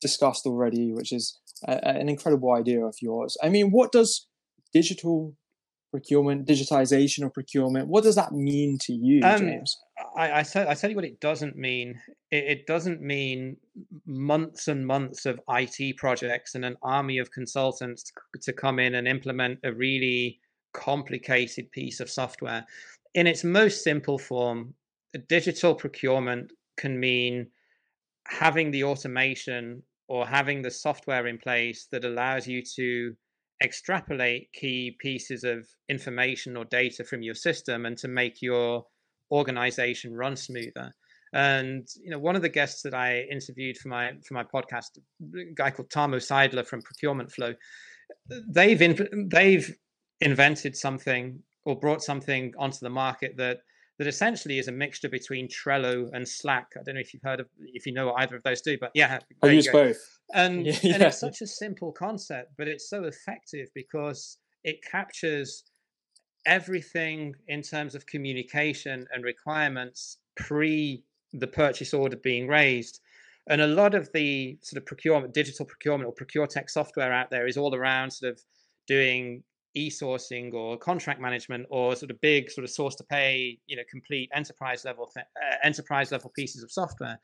discussed 0.00 0.46
already, 0.46 0.92
which 0.92 1.12
is 1.12 1.38
a, 1.64 1.86
an 1.86 2.08
incredible 2.08 2.52
idea 2.52 2.84
of 2.84 2.96
yours. 3.00 3.36
I 3.42 3.48
mean, 3.48 3.70
what 3.70 3.92
does 3.92 4.26
digital 4.72 5.34
procurement, 5.90 6.46
digitization 6.46 7.24
of 7.24 7.32
procurement, 7.32 7.88
what 7.88 8.04
does 8.04 8.16
that 8.16 8.32
mean 8.32 8.76
to 8.82 8.92
you, 8.92 9.22
um, 9.24 9.40
James? 9.40 9.78
I, 10.16 10.40
I, 10.40 10.42
tell, 10.42 10.68
I 10.68 10.74
tell 10.74 10.90
you 10.90 10.96
what 10.96 11.04
it 11.04 11.20
doesn't 11.20 11.56
mean. 11.56 11.98
It, 12.30 12.44
it, 12.44 12.66
doesn't 12.66 13.00
mean 13.00 13.56
months 14.04 14.68
and 14.68 14.86
months 14.86 15.24
of 15.24 15.40
IT 15.48 15.96
projects 15.96 16.54
and 16.54 16.64
an 16.64 16.76
army 16.82 17.18
of 17.18 17.30
consultants 17.30 18.02
to, 18.02 18.12
to 18.42 18.52
come 18.52 18.78
in 18.78 18.96
and 18.96 19.08
implement 19.08 19.60
a 19.64 19.72
really 19.72 20.40
complicated 20.74 21.70
piece 21.72 22.00
of 22.00 22.10
software. 22.10 22.66
In 23.14 23.26
its 23.26 23.44
most 23.44 23.82
simple 23.82 24.18
form, 24.18 24.74
digital 25.28 25.74
procurement 25.74 26.52
can 26.76 27.00
mean 27.00 27.46
having 28.26 28.70
the 28.70 28.84
automation 28.84 29.82
or 30.08 30.26
having 30.26 30.62
the 30.62 30.70
software 30.70 31.26
in 31.26 31.38
place 31.38 31.88
that 31.90 32.04
allows 32.04 32.46
you 32.46 32.62
to 32.76 33.14
extrapolate 33.62 34.52
key 34.52 34.96
pieces 35.00 35.44
of 35.44 35.66
information 35.88 36.56
or 36.56 36.64
data 36.66 37.02
from 37.04 37.22
your 37.22 37.34
system 37.34 37.86
and 37.86 37.96
to 37.98 38.08
make 38.08 38.42
your 38.42 38.84
organization 39.30 40.14
run 40.14 40.36
smoother. 40.36 40.94
And 41.32 41.86
you 42.02 42.10
know, 42.10 42.18
one 42.18 42.36
of 42.36 42.42
the 42.42 42.48
guests 42.48 42.82
that 42.82 42.94
I 42.94 43.22
interviewed 43.30 43.76
for 43.78 43.88
my 43.88 44.12
for 44.26 44.34
my 44.34 44.44
podcast, 44.44 44.98
a 44.98 45.54
guy 45.54 45.70
called 45.70 45.90
Tamo 45.90 46.18
Seidler 46.18 46.66
from 46.66 46.82
Procurement 46.82 47.32
Flow, 47.32 47.54
they've 48.48 48.80
in, 48.80 49.28
they've 49.30 49.74
invented 50.20 50.76
something 50.76 51.40
or 51.64 51.78
brought 51.78 52.02
something 52.02 52.52
onto 52.58 52.78
the 52.80 52.90
market 52.90 53.36
that 53.38 53.58
that 53.98 54.06
essentially 54.06 54.58
is 54.58 54.68
a 54.68 54.72
mixture 54.72 55.08
between 55.08 55.48
Trello 55.48 56.10
and 56.12 56.28
Slack. 56.28 56.72
I 56.78 56.82
don't 56.84 56.96
know 56.96 57.00
if 57.00 57.14
you've 57.14 57.22
heard 57.22 57.40
of 57.40 57.48
if 57.58 57.86
you 57.86 57.92
know 57.92 58.06
what 58.06 58.22
either 58.22 58.36
of 58.36 58.42
those 58.42 58.60
do, 58.60 58.76
but 58.78 58.90
yeah, 58.94 59.18
I 59.42 59.46
use 59.48 59.68
both. 59.68 59.96
And, 60.34 60.66
yeah. 60.82 60.94
and 60.94 61.02
it's 61.02 61.20
such 61.20 61.40
a 61.40 61.46
simple 61.46 61.92
concept, 61.92 62.52
but 62.58 62.68
it's 62.68 62.90
so 62.90 63.04
effective 63.04 63.68
because 63.74 64.38
it 64.64 64.82
captures 64.82 65.64
everything 66.44 67.34
in 67.48 67.62
terms 67.62 67.94
of 67.94 68.06
communication 68.06 69.06
and 69.12 69.24
requirements 69.24 70.18
pre 70.36 71.02
the 71.32 71.46
purchase 71.46 71.94
order 71.94 72.16
being 72.16 72.46
raised. 72.46 73.00
And 73.48 73.60
a 73.60 73.66
lot 73.66 73.94
of 73.94 74.10
the 74.12 74.58
sort 74.62 74.78
of 74.80 74.86
procurement, 74.86 75.32
digital 75.32 75.64
procurement 75.64 76.08
or 76.08 76.12
procure 76.12 76.46
tech 76.46 76.68
software 76.68 77.12
out 77.12 77.30
there 77.30 77.46
is 77.46 77.56
all 77.56 77.74
around 77.74 78.10
sort 78.10 78.32
of 78.32 78.40
doing 78.86 79.42
e-sourcing 79.76 80.52
or 80.54 80.76
contract 80.76 81.20
management 81.20 81.66
or 81.70 81.94
sort 81.94 82.10
of 82.10 82.20
big 82.20 82.50
sort 82.50 82.64
of 82.64 82.70
source 82.70 82.94
to 82.96 83.04
pay, 83.04 83.58
you 83.66 83.76
know, 83.76 83.82
complete 83.90 84.30
enterprise 84.34 84.84
level 84.84 85.10
uh, 85.16 85.22
enterprise 85.62 86.10
level 86.10 86.32
pieces 86.34 86.62
of 86.62 86.70
software. 86.70 87.20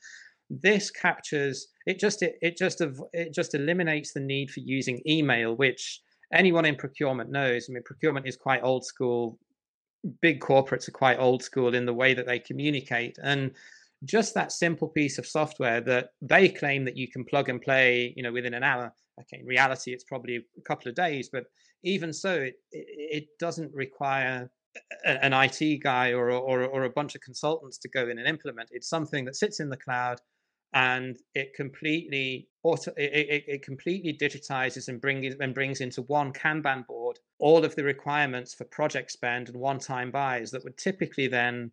This 0.50 0.90
captures 0.90 1.68
it 1.86 1.98
just 1.98 2.22
it, 2.22 2.36
it 2.42 2.56
just 2.56 2.82
it 3.12 3.32
just 3.34 3.54
eliminates 3.54 4.12
the 4.12 4.20
need 4.20 4.50
for 4.50 4.60
using 4.60 5.00
email, 5.06 5.56
which 5.56 6.00
anyone 6.32 6.64
in 6.64 6.76
procurement 6.76 7.30
knows. 7.30 7.66
I 7.68 7.72
mean, 7.72 7.82
procurement 7.84 8.28
is 8.28 8.36
quite 8.36 8.62
old 8.62 8.84
school. 8.84 9.38
Big 10.20 10.40
corporates 10.40 10.88
are 10.88 10.92
quite 10.92 11.18
old 11.18 11.42
school 11.42 11.74
in 11.74 11.86
the 11.86 11.94
way 11.94 12.12
that 12.14 12.26
they 12.26 12.38
communicate. 12.38 13.16
And 13.22 13.52
just 14.04 14.34
that 14.34 14.50
simple 14.50 14.88
piece 14.88 15.18
of 15.18 15.26
software 15.26 15.80
that 15.80 16.10
they 16.20 16.48
claim 16.48 16.84
that 16.84 16.96
you 16.96 17.08
can 17.08 17.24
plug 17.24 17.48
and 17.48 17.62
play, 17.62 18.12
you 18.16 18.22
know, 18.22 18.32
within 18.32 18.54
an 18.54 18.64
hour. 18.64 18.92
Okay, 19.20 19.40
in 19.40 19.46
reality, 19.46 19.92
it's 19.92 20.04
probably 20.04 20.36
a 20.36 20.60
couple 20.62 20.88
of 20.88 20.94
days, 20.94 21.28
but 21.32 21.44
even 21.82 22.12
so, 22.12 22.34
it, 22.34 22.54
it 22.70 23.24
doesn't 23.38 23.72
require 23.74 24.50
an 25.04 25.32
IT 25.32 25.82
guy 25.82 26.12
or, 26.12 26.30
or, 26.30 26.64
or 26.64 26.84
a 26.84 26.90
bunch 26.90 27.14
of 27.14 27.20
consultants 27.20 27.78
to 27.78 27.88
go 27.88 28.08
in 28.08 28.18
and 28.18 28.26
implement. 28.26 28.70
It's 28.72 28.88
something 28.88 29.24
that 29.26 29.36
sits 29.36 29.60
in 29.60 29.68
the 29.68 29.76
cloud 29.76 30.20
and 30.72 31.18
it 31.34 31.54
completely 31.54 32.48
auto 32.62 32.92
it, 32.96 33.44
it, 33.46 33.62
completely 33.62 34.16
digitizes 34.16 34.88
and 34.88 35.00
brings 35.00 35.34
and 35.38 35.54
brings 35.54 35.80
into 35.80 36.02
one 36.02 36.32
kanban 36.32 36.86
board 36.86 37.18
all 37.38 37.64
of 37.64 37.74
the 37.76 37.84
requirements 37.84 38.54
for 38.54 38.64
project 38.64 39.10
spend 39.10 39.48
and 39.48 39.56
one-time 39.58 40.10
buys 40.10 40.50
that 40.50 40.64
would 40.64 40.78
typically 40.78 41.26
then 41.26 41.70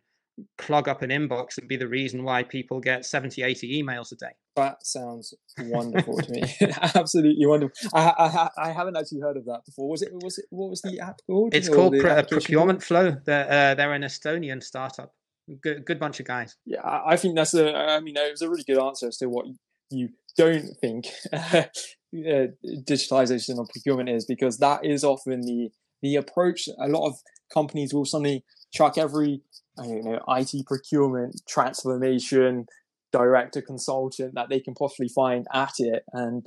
clog 0.58 0.88
up 0.88 1.02
an 1.02 1.10
inbox 1.10 1.58
and 1.58 1.68
be 1.68 1.76
the 1.76 1.88
reason 1.88 2.24
why 2.24 2.42
people 2.42 2.80
get 2.80 3.04
70 3.04 3.42
80 3.42 3.82
emails 3.82 4.12
a 4.12 4.16
day. 4.16 4.32
That 4.56 4.84
sounds 4.86 5.34
wonderful 5.58 6.18
to 6.18 6.32
me. 6.32 6.42
Absolutely 6.94 7.46
wonderful. 7.46 7.74
I, 7.94 8.48
I, 8.58 8.68
I 8.68 8.72
haven't 8.72 8.96
actually 8.96 9.20
heard 9.20 9.36
of 9.36 9.44
that 9.46 9.62
before. 9.64 9.88
Was 9.88 10.02
it 10.02 10.10
was 10.12 10.38
it 10.38 10.46
what 10.50 10.70
was 10.70 10.82
the 10.82 11.00
app 11.00 11.20
called? 11.26 11.54
It's 11.54 11.68
called 11.68 11.94
procurement 12.28 12.82
flow. 12.82 13.16
They're, 13.24 13.50
uh, 13.50 13.74
they're 13.74 13.92
an 13.92 14.02
estonian 14.02 14.62
startup. 14.62 15.14
Good, 15.62 15.84
good 15.84 15.98
bunch 15.98 16.20
of 16.20 16.26
guys. 16.26 16.56
Yeah, 16.64 16.80
I 16.84 17.16
think 17.16 17.36
that's 17.36 17.54
a. 17.54 17.74
I 17.74 18.00
mean, 18.00 18.16
it 18.16 18.30
was 18.30 18.42
a 18.42 18.48
really 18.48 18.64
good 18.64 18.78
answer 18.78 19.08
as 19.08 19.16
to 19.18 19.28
what 19.28 19.46
you 19.90 20.10
don't 20.36 20.76
think 20.80 21.06
uh, 21.32 21.64
digitalization 22.12 23.58
of 23.58 23.68
procurement 23.68 24.08
is, 24.08 24.24
because 24.24 24.58
that 24.58 24.84
is 24.84 25.02
often 25.04 25.40
the 25.42 25.70
the 26.02 26.16
approach. 26.16 26.68
A 26.78 26.88
lot 26.88 27.08
of 27.08 27.16
companies 27.52 27.92
will 27.92 28.04
suddenly 28.04 28.44
chuck 28.72 28.96
every 28.96 29.42
I 29.80 29.86
don't 29.86 30.04
know 30.04 30.20
IT 30.28 30.66
procurement 30.66 31.40
transformation 31.48 32.66
director 33.12 33.60
consultant 33.62 34.34
that 34.34 34.48
they 34.48 34.60
can 34.60 34.74
possibly 34.74 35.08
find 35.08 35.46
at 35.52 35.74
it 35.78 36.04
and 36.12 36.46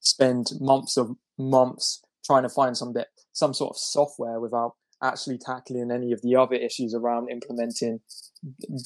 spend 0.00 0.48
months 0.60 0.96
of 0.96 1.16
months 1.38 2.02
trying 2.24 2.42
to 2.42 2.48
find 2.48 2.76
some 2.76 2.92
bit 2.92 3.08
some 3.32 3.54
sort 3.54 3.70
of 3.70 3.78
software 3.78 4.40
without 4.40 4.74
actually 5.02 5.38
tackling 5.38 5.90
any 5.90 6.12
of 6.12 6.22
the 6.22 6.36
other 6.36 6.54
issues 6.54 6.94
around 6.94 7.28
implementing 7.30 8.00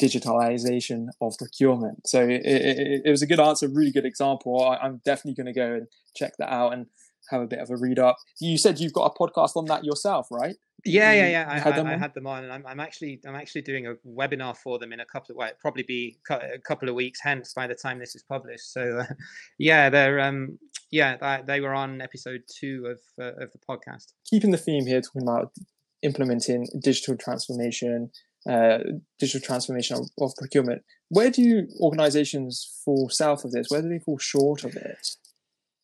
digitalization 0.01 1.07
of 1.20 1.35
procurement. 1.38 2.07
So 2.07 2.22
it, 2.22 2.42
it, 2.44 3.03
it 3.05 3.11
was 3.11 3.22
a 3.22 3.27
good 3.27 3.40
answer, 3.40 3.68
really 3.68 3.92
good 3.92 4.07
example. 4.07 4.64
I, 4.64 4.85
am 4.85 5.01
definitely 5.05 5.35
going 5.35 5.53
to 5.53 5.59
go 5.59 5.74
and 5.74 5.87
check 6.16 6.33
that 6.38 6.53
out 6.53 6.72
and 6.72 6.87
have 7.31 7.42
a 7.42 7.46
bit 7.46 7.61
of 7.61 7.70
a 7.70 7.77
read 7.77 7.98
up. 7.98 8.16
You 8.40 8.59
said 8.59 8.81
you've 8.81 8.92
got 8.92 9.12
a 9.14 9.18
podcast 9.18 9.57
on 9.57 9.66
that 9.66 9.85
yourself, 9.85 10.29
right? 10.31 10.57
Yeah, 10.85 11.12
yeah, 11.12 11.29
yeah. 11.29 11.47
I 11.51 11.59
had, 11.59 11.75
them 11.75 11.87
I, 11.88 11.95
I 11.95 11.97
had 11.99 12.14
them 12.14 12.27
on, 12.27 12.45
and 12.45 12.53
I'm, 12.53 12.64
I'm, 12.64 12.79
actually 12.79 13.21
I'm 13.27 13.35
actually 13.35 13.62
doing 13.62 13.87
a 13.88 13.95
webinar 14.07 14.57
for 14.57 14.79
them 14.79 14.93
in 14.93 15.01
a 15.01 15.05
couple 15.05 15.33
of 15.33 15.37
well, 15.37 15.51
probably 15.61 15.83
be 15.83 16.19
a 16.31 16.59
couple 16.61 16.88
of 16.88 16.95
weeks 16.95 17.21
hence 17.21 17.53
by 17.53 17.67
the 17.67 17.75
time 17.75 17.99
this 17.99 18.14
is 18.14 18.23
published. 18.23 18.73
So, 18.73 18.99
uh, 18.99 19.05
yeah, 19.59 19.91
they're 19.91 20.21
um, 20.21 20.59
yeah, 20.91 21.17
they, 21.17 21.43
they 21.55 21.61
were 21.61 21.75
on 21.75 22.01
episode 22.01 22.43
two 22.49 22.87
of 22.87 23.01
uh, 23.21 23.43
of 23.43 23.51
the 23.53 23.59
podcast. 23.69 24.12
Keeping 24.31 24.53
the 24.53 24.59
theme 24.59 24.87
here, 24.87 25.01
talking 25.01 25.23
about 25.23 25.53
implementing 26.03 26.69
digital 26.81 27.17
transformation, 27.17 28.11
uh, 28.49 28.79
digital 29.19 29.41
transformation 29.41 29.97
of, 29.97 30.09
of, 30.21 30.33
procurement. 30.37 30.83
Where 31.09 31.31
do 31.31 31.67
organizations 31.81 32.81
fall 32.85 33.09
south 33.11 33.45
of 33.45 33.51
this? 33.51 33.67
Where 33.69 33.83
do 33.83 33.88
they 33.88 33.99
fall 33.99 34.19
short 34.19 34.64
of 34.64 34.77
it? 34.77 35.09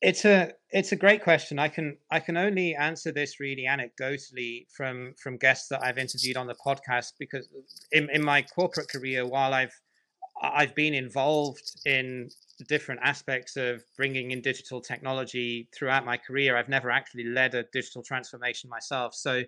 It's 0.04 0.26
a 0.26 0.52
it's 0.68 0.92
a 0.92 0.96
great 0.96 1.22
question. 1.22 1.58
I 1.58 1.68
can 1.68 1.96
I 2.10 2.20
can 2.20 2.36
only 2.36 2.74
answer 2.74 3.10
this 3.10 3.40
really 3.40 3.64
anecdotally 3.66 4.66
from 4.70 5.14
from 5.18 5.38
guests 5.38 5.68
that 5.68 5.82
I've 5.82 5.96
interviewed 5.96 6.36
on 6.36 6.46
the 6.46 6.54
podcast 6.54 7.12
because 7.18 7.48
in, 7.90 8.10
in 8.12 8.22
my 8.22 8.42
corporate 8.42 8.90
career, 8.90 9.26
while 9.26 9.54
I've 9.54 9.72
I've 10.42 10.74
been 10.74 10.92
involved 10.92 11.64
in 11.86 12.28
different 12.68 13.00
aspects 13.02 13.56
of 13.56 13.82
bringing 13.96 14.32
in 14.32 14.42
digital 14.42 14.82
technology 14.82 15.70
throughout 15.74 16.04
my 16.04 16.18
career, 16.18 16.58
I've 16.58 16.68
never 16.68 16.90
actually 16.90 17.24
led 17.24 17.54
a 17.54 17.62
digital 17.72 18.02
transformation 18.02 18.68
myself. 18.68 19.14
So 19.14 19.42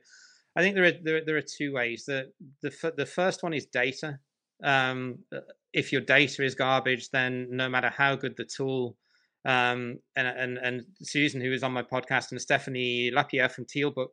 I 0.56 0.62
think 0.62 0.74
there 0.74 0.84
are 0.84 0.92
there, 1.02 1.22
there 1.22 1.36
are 1.36 1.42
two 1.42 1.74
ways. 1.74 2.06
The 2.06 2.32
the 2.62 2.94
the 2.96 3.04
first 3.04 3.42
one 3.42 3.52
is 3.52 3.66
data. 3.66 4.20
Um, 4.64 5.18
uh, 5.30 5.40
if 5.74 5.92
your 5.92 6.00
data 6.00 6.42
is 6.42 6.54
garbage, 6.54 7.10
then 7.10 7.48
no 7.50 7.68
matter 7.68 7.90
how 7.90 8.16
good 8.16 8.38
the 8.38 8.46
tool, 8.46 8.96
um, 9.46 9.98
and 10.16 10.26
and 10.26 10.58
and 10.58 10.82
Susan, 11.02 11.40
who 11.40 11.50
was 11.50 11.62
on 11.62 11.72
my 11.72 11.82
podcast, 11.82 12.32
and 12.32 12.40
Stephanie 12.40 13.10
Lapierre 13.12 13.48
from 13.48 13.64
Tealbook, 13.64 14.10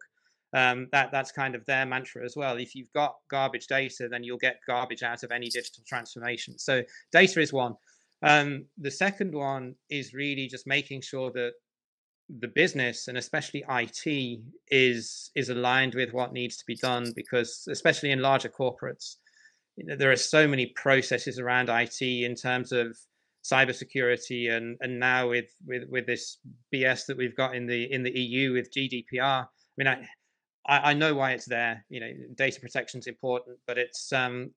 um, 0.54 0.88
that 0.92 1.12
that's 1.12 1.32
kind 1.32 1.56
of 1.56 1.66
their 1.66 1.86
mantra 1.86 2.24
as 2.24 2.36
well. 2.38 2.58
If 2.58 2.76
you've 2.76 2.94
got 2.94 3.16
garbage 3.30 3.66
data, 3.66 4.08
then 4.10 4.24
you'll 4.24 4.38
get 4.38 4.60
garbage 4.68 5.02
out 5.02 5.24
of 5.24 5.32
any 5.32 5.50
digital 5.50 5.84
transformation. 5.88 6.60
So 6.60 6.84
data 7.12 7.42
is 7.42 7.52
one. 7.52 7.76
Um, 8.22 8.66
the 8.78 8.92
second 8.92 9.34
one 9.34 9.76
is 9.90 10.14
really 10.14 10.48
just 10.48 10.68
making 10.68 11.02
sure 11.02 11.32
that 11.32 11.54
the 12.40 12.48
business 12.48 13.08
and 13.08 13.18
especially 13.18 13.66
IT 13.68 14.40
is 14.70 15.32
is 15.36 15.50
aligned 15.50 15.96
with 15.96 16.14
what 16.14 16.32
needs 16.32 16.58
to 16.58 16.64
be 16.66 16.76
done 16.76 17.12
because 17.16 17.68
especially 17.70 18.12
in 18.12 18.22
larger 18.22 18.50
corporates, 18.50 19.16
you 19.78 19.86
know, 19.86 19.96
there 19.96 20.12
are 20.12 20.16
so 20.16 20.48
many 20.48 20.68
processes 20.68 21.40
around 21.40 21.70
IT 21.70 22.02
in 22.02 22.36
terms 22.36 22.72
of 22.72 22.96
cybersecurity 23.44 24.52
and 24.52 24.78
and 24.82 25.00
now 25.00 25.30
with 25.30 25.54
with 25.66 25.84
with 25.90 26.06
this 26.06 26.38
BS 26.74 27.06
that 27.08 27.18
we've 27.18 27.36
got 27.36 27.56
in 27.56 27.68
the 27.68 27.92
in 27.92 28.04
the 28.04 28.12
EU 28.12 28.54
with 28.54 28.72
GDPR. 28.72 29.44
I 29.44 29.48
mean, 29.78 29.88
I 29.88 29.98
I 30.68 30.94
know 30.94 31.14
why 31.14 31.32
it's 31.32 31.46
there. 31.46 31.86
You 31.90 32.00
know, 32.00 32.12
data 32.36 32.60
protection 32.60 33.00
is 33.00 33.08
important, 33.08 33.58
but 33.68 33.78
it's 33.78 34.14
um 34.14 34.52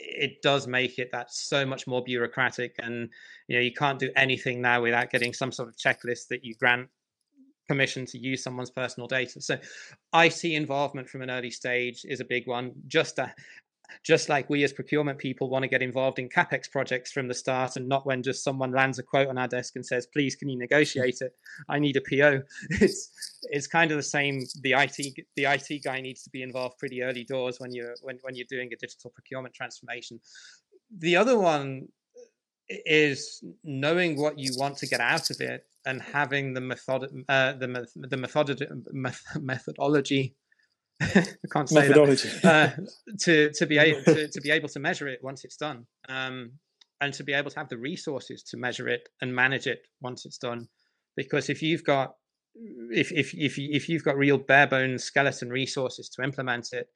it 0.00 0.42
does 0.42 0.66
make 0.66 0.98
it 0.98 1.10
that 1.12 1.32
so 1.32 1.66
much 1.66 1.86
more 1.86 2.02
bureaucratic 2.02 2.74
and 2.78 3.08
you 3.48 3.56
know 3.56 3.62
you 3.62 3.72
can't 3.72 3.98
do 3.98 4.10
anything 4.16 4.60
now 4.60 4.80
without 4.80 5.10
getting 5.10 5.32
some 5.32 5.50
sort 5.50 5.68
of 5.68 5.76
checklist 5.76 6.28
that 6.28 6.44
you 6.44 6.54
grant 6.54 6.88
permission 7.68 8.06
to 8.06 8.16
use 8.16 8.42
someone's 8.42 8.70
personal 8.70 9.08
data 9.08 9.40
so 9.40 9.58
IT 10.14 10.44
involvement 10.44 11.08
from 11.08 11.22
an 11.22 11.30
early 11.30 11.50
stage 11.50 12.04
is 12.04 12.20
a 12.20 12.24
big 12.24 12.46
one 12.46 12.72
just 12.86 13.18
a, 13.18 13.34
just 14.02 14.28
like 14.28 14.48
we 14.50 14.64
as 14.64 14.72
procurement 14.72 15.18
people 15.18 15.48
want 15.48 15.62
to 15.62 15.68
get 15.68 15.82
involved 15.82 16.18
in 16.18 16.28
capex 16.28 16.70
projects 16.70 17.12
from 17.12 17.28
the 17.28 17.34
start 17.34 17.76
and 17.76 17.88
not 17.88 18.06
when 18.06 18.22
just 18.22 18.44
someone 18.44 18.72
lands 18.72 18.98
a 18.98 19.02
quote 19.02 19.28
on 19.28 19.38
our 19.38 19.48
desk 19.48 19.76
and 19.76 19.84
says 19.84 20.06
please 20.06 20.36
can 20.36 20.48
you 20.48 20.58
negotiate 20.58 21.20
it? 21.20 21.34
I 21.68 21.78
need 21.78 21.96
a 21.96 22.00
po 22.00 22.42
it's 22.70 23.10
it's 23.50 23.66
kind 23.66 23.90
of 23.90 23.96
the 23.96 24.02
same. 24.02 24.40
The 24.62 24.72
it 24.72 25.26
the 25.36 25.44
it 25.44 25.84
guy 25.84 26.00
needs 26.00 26.22
to 26.22 26.30
be 26.30 26.42
involved 26.42 26.78
pretty 26.78 27.02
early 27.02 27.24
doors 27.24 27.58
when 27.58 27.72
you're 27.72 27.94
when, 28.02 28.18
when 28.22 28.34
you're 28.34 28.46
doing 28.48 28.72
a 28.72 28.76
digital 28.76 29.10
procurement 29.10 29.54
transformation. 29.54 30.20
The 30.96 31.16
other 31.16 31.38
one 31.38 31.88
is 32.68 33.42
knowing 33.64 34.20
what 34.20 34.38
you 34.38 34.52
want 34.56 34.76
to 34.78 34.86
get 34.86 35.00
out 35.00 35.30
of 35.30 35.40
it 35.40 35.64
and 35.86 36.02
having 36.02 36.52
the 36.52 36.60
method 36.60 37.24
uh, 37.28 37.52
the 37.52 37.86
the 37.94 38.16
method 38.16 38.68
methodology 39.40 40.34
I 41.00 41.24
can't 41.52 41.68
say 41.68 41.80
methodology. 41.80 42.28
that 42.42 42.78
uh, 42.78 42.82
to 43.20 43.52
to 43.52 43.66
be 43.66 43.78
able 43.78 44.02
to, 44.02 44.28
to 44.28 44.40
be 44.40 44.50
able 44.50 44.68
to 44.68 44.80
measure 44.80 45.08
it 45.08 45.20
once 45.22 45.44
it's 45.44 45.56
done, 45.56 45.86
um, 46.08 46.52
and 47.00 47.14
to 47.14 47.24
be 47.24 47.32
able 47.32 47.50
to 47.50 47.58
have 47.58 47.68
the 47.68 47.78
resources 47.78 48.42
to 48.50 48.56
measure 48.56 48.88
it 48.88 49.08
and 49.20 49.34
manage 49.34 49.66
it 49.66 49.80
once 50.00 50.26
it's 50.26 50.38
done. 50.38 50.68
Because 51.16 51.48
if 51.48 51.62
you've 51.62 51.84
got 51.84 52.14
if 52.90 53.12
if 53.12 53.32
if 53.34 53.58
if 53.58 53.88
you've 53.88 54.04
got 54.04 54.16
real 54.16 54.38
bare 54.38 54.66
bones 54.66 55.04
skeleton 55.04 55.50
resources 55.50 56.08
to 56.10 56.22
implement 56.22 56.72
it, 56.72 56.88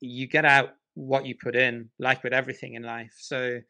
you 0.00 0.26
get 0.26 0.44
out 0.44 0.70
what 0.94 1.26
you 1.26 1.34
put 1.40 1.54
in, 1.54 1.90
like 1.98 2.24
with 2.24 2.32
everything 2.32 2.74
in 2.74 2.82
life. 2.82 3.14
So 3.18 3.60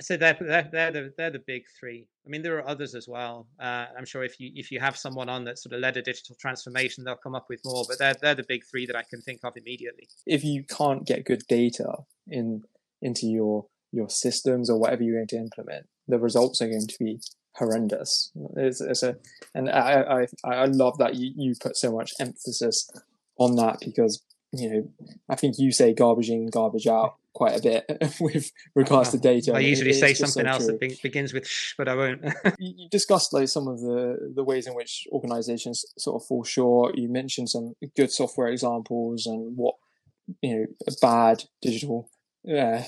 so 0.00 0.16
they're, 0.16 0.36
they're 0.40 0.68
they're 0.70 0.90
the 0.90 1.12
they're 1.16 1.30
the 1.30 1.42
big 1.46 1.64
three. 1.78 2.08
I 2.26 2.28
mean, 2.28 2.42
there 2.42 2.56
are 2.58 2.68
others 2.68 2.94
as 2.94 3.06
well. 3.08 3.46
Uh, 3.60 3.86
I'm 3.96 4.04
sure 4.04 4.24
if 4.24 4.40
you 4.40 4.50
if 4.54 4.70
you 4.70 4.80
have 4.80 4.96
someone 4.96 5.28
on 5.28 5.44
that 5.44 5.58
sort 5.58 5.74
of 5.74 5.80
led 5.80 5.96
a 5.96 6.02
digital 6.02 6.36
transformation, 6.40 7.04
they'll 7.04 7.16
come 7.16 7.34
up 7.34 7.46
with 7.48 7.60
more. 7.64 7.84
But 7.88 7.98
they're 7.98 8.14
they're 8.20 8.34
the 8.34 8.44
big 8.44 8.64
three 8.70 8.86
that 8.86 8.96
I 8.96 9.02
can 9.08 9.20
think 9.20 9.40
of 9.44 9.56
immediately. 9.56 10.08
If 10.26 10.44
you 10.44 10.64
can't 10.64 11.06
get 11.06 11.24
good 11.24 11.42
data 11.48 11.98
in 12.28 12.62
into 13.02 13.26
your 13.26 13.66
your 13.92 14.08
systems 14.08 14.68
or 14.68 14.78
whatever 14.78 15.02
you're 15.02 15.16
going 15.16 15.28
to 15.28 15.36
implement, 15.36 15.86
the 16.08 16.18
results 16.18 16.60
are 16.60 16.68
going 16.68 16.86
to 16.88 16.96
be 16.98 17.20
horrendous. 17.56 18.32
It's, 18.56 18.80
it's 18.80 19.02
a, 19.02 19.16
and 19.54 19.70
I, 19.70 20.26
I 20.44 20.48
I 20.48 20.64
love 20.66 20.98
that 20.98 21.14
you 21.14 21.32
you 21.36 21.54
put 21.60 21.76
so 21.76 21.92
much 21.92 22.12
emphasis 22.18 22.90
on 23.38 23.56
that 23.56 23.78
because 23.80 24.22
you 24.52 24.70
know 24.70 24.90
I 25.28 25.36
think 25.36 25.56
you 25.58 25.72
say 25.72 25.94
garbage 25.94 26.30
in, 26.30 26.48
garbage 26.50 26.86
out 26.86 27.16
quite 27.34 27.58
a 27.58 27.62
bit 27.62 28.14
with 28.20 28.50
regards 28.74 29.10
to 29.10 29.18
data. 29.18 29.52
I 29.52 29.58
usually 29.58 29.90
it, 29.90 30.00
say 30.00 30.14
something 30.14 30.44
so 30.44 30.50
else 30.50 30.66
true. 30.66 30.78
that 30.78 31.02
begins 31.02 31.32
with 31.32 31.46
sh, 31.46 31.74
but 31.76 31.88
I 31.88 31.94
won't. 31.94 32.24
you 32.58 32.88
discussed 32.90 33.32
like 33.32 33.48
some 33.48 33.68
of 33.68 33.80
the 33.80 34.32
the 34.34 34.44
ways 34.44 34.66
in 34.66 34.74
which 34.74 35.06
organizations 35.12 35.84
sort 35.98 36.22
of 36.22 36.26
fall 36.26 36.44
short. 36.44 36.96
You 36.96 37.08
mentioned 37.08 37.50
some 37.50 37.74
good 37.96 38.10
software 38.10 38.48
examples 38.48 39.26
and 39.26 39.56
what 39.56 39.74
you 40.40 40.56
know 40.56 40.66
bad 41.02 41.44
digital 41.60 42.08
uh, 42.48 42.82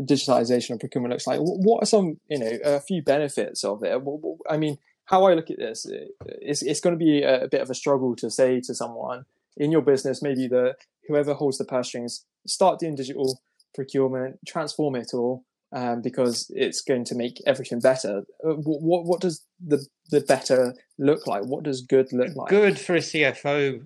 digitalization 0.00 0.70
of 0.70 0.80
procurement 0.80 1.12
looks 1.12 1.26
like. 1.26 1.38
What 1.40 1.82
are 1.82 1.86
some 1.86 2.18
you 2.28 2.38
know 2.38 2.58
a 2.64 2.80
few 2.80 3.02
benefits 3.02 3.64
of 3.64 3.82
it? 3.82 4.02
I 4.50 4.56
mean, 4.56 4.78
how 5.06 5.24
I 5.24 5.34
look 5.34 5.50
at 5.50 5.58
this, 5.58 5.86
it's 6.26 6.62
it's 6.62 6.80
going 6.80 6.98
to 6.98 7.04
be 7.04 7.22
a 7.22 7.48
bit 7.50 7.60
of 7.60 7.70
a 7.70 7.74
struggle 7.74 8.16
to 8.16 8.30
say 8.30 8.60
to 8.60 8.74
someone 8.74 9.24
in 9.56 9.70
your 9.70 9.82
business, 9.82 10.22
maybe 10.22 10.48
the 10.48 10.74
whoever 11.08 11.34
holds 11.34 11.58
the 11.58 11.64
purse 11.64 11.88
strings, 11.88 12.24
start 12.46 12.78
doing 12.78 12.96
digital 12.96 13.40
procurement, 13.74 14.38
transform 14.46 14.96
it 14.96 15.12
all, 15.12 15.44
um, 15.72 16.02
because 16.02 16.50
it's 16.54 16.80
going 16.80 17.04
to 17.04 17.14
make 17.14 17.40
everything 17.46 17.80
better. 17.80 18.24
Uh, 18.44 18.54
what, 18.54 19.04
what 19.04 19.20
does 19.20 19.44
the 19.64 19.84
the 20.10 20.20
better 20.20 20.74
look 20.98 21.26
like? 21.26 21.44
What 21.44 21.64
does 21.64 21.82
good 21.82 22.12
look 22.12 22.34
like? 22.36 22.48
Good 22.48 22.78
for 22.78 22.94
a 22.94 23.00
CFO 23.00 23.82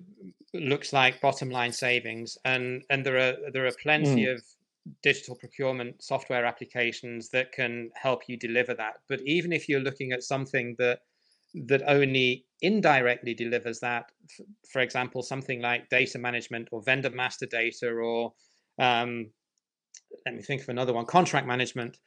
looks 0.53 0.93
like 0.93 1.21
bottom 1.21 1.49
line 1.49 1.71
savings, 1.71 2.37
and 2.45 2.83
and 2.89 3.05
there 3.05 3.17
are 3.17 3.51
there 3.51 3.65
are 3.65 3.71
plenty 3.81 4.25
mm. 4.25 4.35
of 4.35 4.43
digital 5.03 5.35
procurement 5.35 6.01
software 6.01 6.45
applications 6.45 7.29
that 7.29 7.51
can 7.51 7.91
help 7.95 8.23
you 8.27 8.37
deliver 8.37 8.73
that. 8.73 8.95
But 9.07 9.21
even 9.21 9.51
if 9.51 9.67
you're 9.67 9.79
looking 9.79 10.11
at 10.11 10.23
something 10.23 10.75
that 10.79 10.99
that 11.53 11.81
only 11.87 12.45
indirectly 12.61 13.33
delivers 13.33 13.79
that, 13.79 14.11
for 14.71 14.81
example, 14.81 15.23
something 15.23 15.61
like 15.61 15.89
data 15.89 16.19
management 16.19 16.67
or 16.71 16.81
vendor 16.83 17.09
master 17.09 17.47
data 17.47 17.89
or 17.89 18.33
um, 18.77 19.31
let 20.25 20.35
me 20.35 20.41
think 20.41 20.61
of 20.61 20.69
another 20.69 20.93
one 20.93 21.05
contract 21.05 21.47
management. 21.47 21.97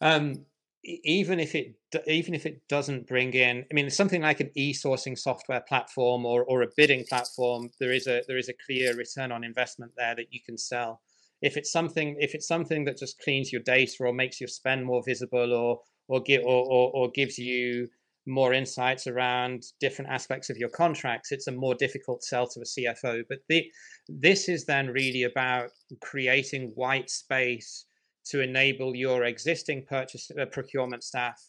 Um, 0.00 0.46
even 0.82 1.38
if 1.38 1.54
it 1.54 1.74
even 2.06 2.34
if 2.34 2.46
it 2.46 2.66
doesn't 2.68 3.06
bring 3.06 3.34
in 3.34 3.64
i 3.70 3.74
mean 3.74 3.90
something 3.90 4.22
like 4.22 4.40
an 4.40 4.50
e-sourcing 4.54 5.18
software 5.18 5.60
platform 5.60 6.24
or, 6.24 6.42
or 6.44 6.62
a 6.62 6.68
bidding 6.76 7.04
platform 7.04 7.68
there 7.78 7.92
is 7.92 8.06
a 8.06 8.22
there 8.26 8.38
is 8.38 8.48
a 8.48 8.54
clear 8.64 8.96
return 8.96 9.30
on 9.30 9.44
investment 9.44 9.92
there 9.96 10.14
that 10.14 10.32
you 10.32 10.40
can 10.44 10.56
sell. 10.56 11.00
If 11.42 11.56
it's 11.56 11.72
something 11.72 12.16
if 12.18 12.34
it's 12.34 12.46
something 12.46 12.84
that 12.84 12.98
just 12.98 13.20
cleans 13.20 13.52
your 13.52 13.62
data 13.62 13.92
or 14.00 14.12
makes 14.12 14.40
your 14.40 14.48
spend 14.48 14.84
more 14.84 15.02
visible 15.04 15.52
or 15.52 15.80
or 16.08 16.20
give 16.20 16.42
or, 16.42 16.66
or, 16.68 16.90
or 16.94 17.10
gives 17.10 17.38
you 17.38 17.88
more 18.26 18.52
insights 18.52 19.06
around 19.06 19.64
different 19.80 20.10
aspects 20.10 20.50
of 20.50 20.56
your 20.56 20.68
contracts, 20.68 21.32
it's 21.32 21.46
a 21.46 21.52
more 21.52 21.74
difficult 21.74 22.22
sell 22.22 22.46
to 22.48 22.60
a 22.60 22.64
CFO. 22.64 23.22
But 23.28 23.38
the, 23.48 23.64
this 24.08 24.48
is 24.48 24.66
then 24.66 24.88
really 24.88 25.24
about 25.24 25.70
creating 26.00 26.72
white 26.74 27.10
space 27.10 27.86
to 28.26 28.40
enable 28.40 28.94
your 28.94 29.24
existing 29.24 29.84
purchase 29.88 30.30
uh, 30.40 30.46
procurement 30.46 31.02
staff 31.02 31.40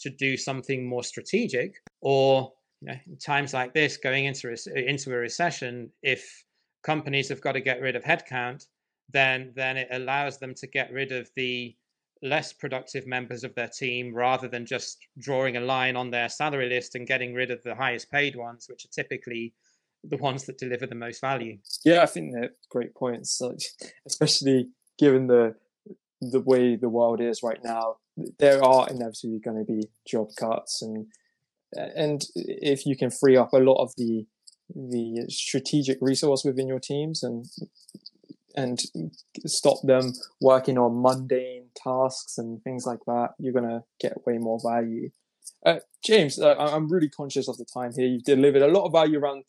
to 0.00 0.10
do 0.10 0.36
something 0.36 0.88
more 0.88 1.02
strategic 1.04 1.74
or 2.00 2.52
you 2.80 2.88
know, 2.88 2.94
in 3.06 3.16
times 3.18 3.54
like 3.54 3.72
this 3.74 3.96
going 3.96 4.24
into 4.24 4.54
into 4.74 5.10
a 5.10 5.16
recession 5.16 5.90
if 6.02 6.44
companies 6.82 7.28
have 7.28 7.40
got 7.40 7.52
to 7.52 7.60
get 7.60 7.80
rid 7.80 7.94
of 7.94 8.02
headcount 8.02 8.66
then 9.12 9.52
then 9.54 9.76
it 9.76 9.88
allows 9.92 10.38
them 10.38 10.54
to 10.54 10.66
get 10.66 10.92
rid 10.92 11.12
of 11.12 11.30
the 11.36 11.74
less 12.22 12.52
productive 12.52 13.06
members 13.06 13.42
of 13.42 13.54
their 13.54 13.68
team 13.68 14.14
rather 14.14 14.48
than 14.48 14.64
just 14.64 14.98
drawing 15.18 15.56
a 15.56 15.60
line 15.60 15.96
on 15.96 16.10
their 16.10 16.28
salary 16.28 16.68
list 16.68 16.94
and 16.94 17.06
getting 17.06 17.34
rid 17.34 17.50
of 17.50 17.62
the 17.64 17.74
highest 17.74 18.10
paid 18.10 18.36
ones, 18.36 18.66
which 18.68 18.84
are 18.84 19.02
typically 19.02 19.52
the 20.04 20.16
ones 20.28 20.44
that 20.46 20.58
deliver 20.58 20.86
the 20.86 20.94
most 20.94 21.20
value. 21.20 21.58
Yeah, 21.84 22.02
I 22.02 22.06
think 22.06 22.32
they're 22.32 22.50
great 22.70 22.94
points, 22.94 23.40
especially 24.06 24.68
given 24.98 25.26
the 25.26 25.54
the 26.20 26.40
way 26.40 26.76
the 26.76 26.88
world 26.88 27.20
is 27.20 27.42
right 27.42 27.58
now. 27.64 27.96
There 28.38 28.62
are 28.62 28.88
inevitably 28.88 29.40
going 29.44 29.58
to 29.58 29.64
be 29.64 29.88
job 30.08 30.28
cuts, 30.38 30.80
and 30.80 31.06
and 31.72 32.22
if 32.34 32.86
you 32.86 32.96
can 32.96 33.10
free 33.10 33.36
up 33.36 33.52
a 33.52 33.58
lot 33.58 33.82
of 33.82 33.92
the 33.96 34.26
the 34.74 35.26
strategic 35.28 35.98
resource 36.00 36.44
within 36.44 36.68
your 36.68 36.78
teams 36.78 37.22
and 37.22 37.46
and 38.56 38.80
stop 39.46 39.78
them 39.84 40.12
working 40.40 40.78
on 40.78 41.02
mundane 41.02 41.66
tasks 41.74 42.38
and 42.38 42.62
things 42.62 42.86
like 42.86 43.00
that, 43.06 43.30
you're 43.38 43.52
going 43.52 43.68
to 43.68 43.82
get 44.00 44.26
way 44.26 44.38
more 44.38 44.60
value. 44.62 45.10
Uh, 45.64 45.78
James, 46.04 46.38
uh, 46.38 46.54
I'm 46.58 46.88
really 46.88 47.08
conscious 47.08 47.48
of 47.48 47.56
the 47.58 47.64
time 47.64 47.92
here. 47.96 48.06
You've 48.06 48.24
delivered 48.24 48.62
a 48.62 48.68
lot 48.68 48.84
of 48.84 48.92
value 48.92 49.18
around, 49.18 49.44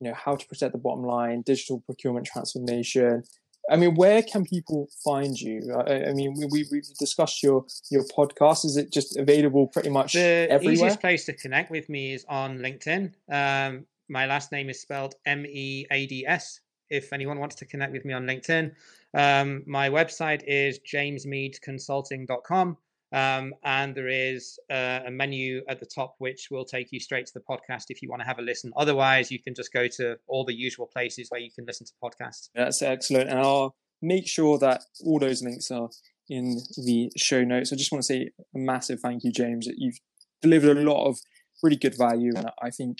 you 0.00 0.08
know, 0.08 0.14
how 0.14 0.36
to 0.36 0.46
protect 0.46 0.72
the 0.72 0.78
bottom 0.78 1.04
line, 1.04 1.42
digital 1.42 1.80
procurement 1.80 2.26
transformation. 2.26 3.24
I 3.68 3.76
mean, 3.76 3.96
where 3.96 4.22
can 4.22 4.44
people 4.44 4.88
find 5.04 5.38
you? 5.38 5.74
I, 5.74 6.10
I 6.10 6.12
mean, 6.12 6.34
we, 6.38 6.46
we, 6.46 6.66
we've 6.70 6.86
discussed 7.00 7.42
your 7.42 7.66
your 7.90 8.04
podcast. 8.04 8.64
Is 8.64 8.76
it 8.76 8.92
just 8.92 9.16
available 9.16 9.66
pretty 9.66 9.90
much 9.90 10.12
the 10.12 10.46
everywhere? 10.48 10.74
easiest 10.74 11.00
place 11.00 11.24
to 11.26 11.32
connect 11.32 11.72
with 11.72 11.88
me 11.88 12.14
is 12.14 12.24
on 12.28 12.58
LinkedIn. 12.58 13.12
Um, 13.28 13.86
my 14.08 14.26
last 14.26 14.52
name 14.52 14.70
is 14.70 14.80
spelled 14.80 15.16
M 15.26 15.44
E 15.46 15.84
A 15.90 16.06
D 16.06 16.24
S 16.26 16.60
if 16.90 17.12
anyone 17.12 17.38
wants 17.38 17.56
to 17.56 17.64
connect 17.64 17.92
with 17.92 18.04
me 18.04 18.12
on 18.14 18.24
LinkedIn. 18.24 18.72
Um, 19.14 19.62
my 19.66 19.88
website 19.88 20.42
is 20.46 20.78
jamesmeadsconsulting.com. 20.80 22.76
Um, 23.12 23.54
and 23.64 23.94
there 23.94 24.08
is 24.08 24.58
uh, 24.70 25.00
a 25.06 25.10
menu 25.10 25.62
at 25.68 25.78
the 25.78 25.86
top 25.86 26.16
which 26.18 26.48
will 26.50 26.64
take 26.64 26.88
you 26.90 26.98
straight 26.98 27.26
to 27.26 27.32
the 27.34 27.40
podcast 27.40 27.84
if 27.88 28.02
you 28.02 28.10
want 28.10 28.20
to 28.20 28.26
have 28.26 28.38
a 28.38 28.42
listen. 28.42 28.72
Otherwise, 28.76 29.30
you 29.30 29.38
can 29.38 29.54
just 29.54 29.72
go 29.72 29.86
to 29.88 30.16
all 30.26 30.44
the 30.44 30.54
usual 30.54 30.86
places 30.86 31.30
where 31.30 31.40
you 31.40 31.50
can 31.50 31.64
listen 31.66 31.86
to 31.86 31.92
podcasts. 32.02 32.50
That's 32.54 32.82
excellent. 32.82 33.30
And 33.30 33.38
I'll 33.38 33.76
make 34.02 34.28
sure 34.28 34.58
that 34.58 34.82
all 35.04 35.18
those 35.18 35.42
links 35.42 35.70
are 35.70 35.88
in 36.28 36.60
the 36.76 37.10
show 37.16 37.44
notes. 37.44 37.72
I 37.72 37.76
just 37.76 37.92
want 37.92 38.02
to 38.02 38.06
say 38.06 38.30
a 38.54 38.58
massive 38.58 39.00
thank 39.00 39.22
you, 39.22 39.32
James. 39.32 39.66
That 39.66 39.76
you've 39.78 40.00
delivered 40.42 40.76
a 40.76 40.82
lot 40.82 41.06
of 41.06 41.18
really 41.62 41.76
good 41.76 41.96
value. 41.96 42.32
And 42.36 42.50
I 42.60 42.70
think 42.70 42.98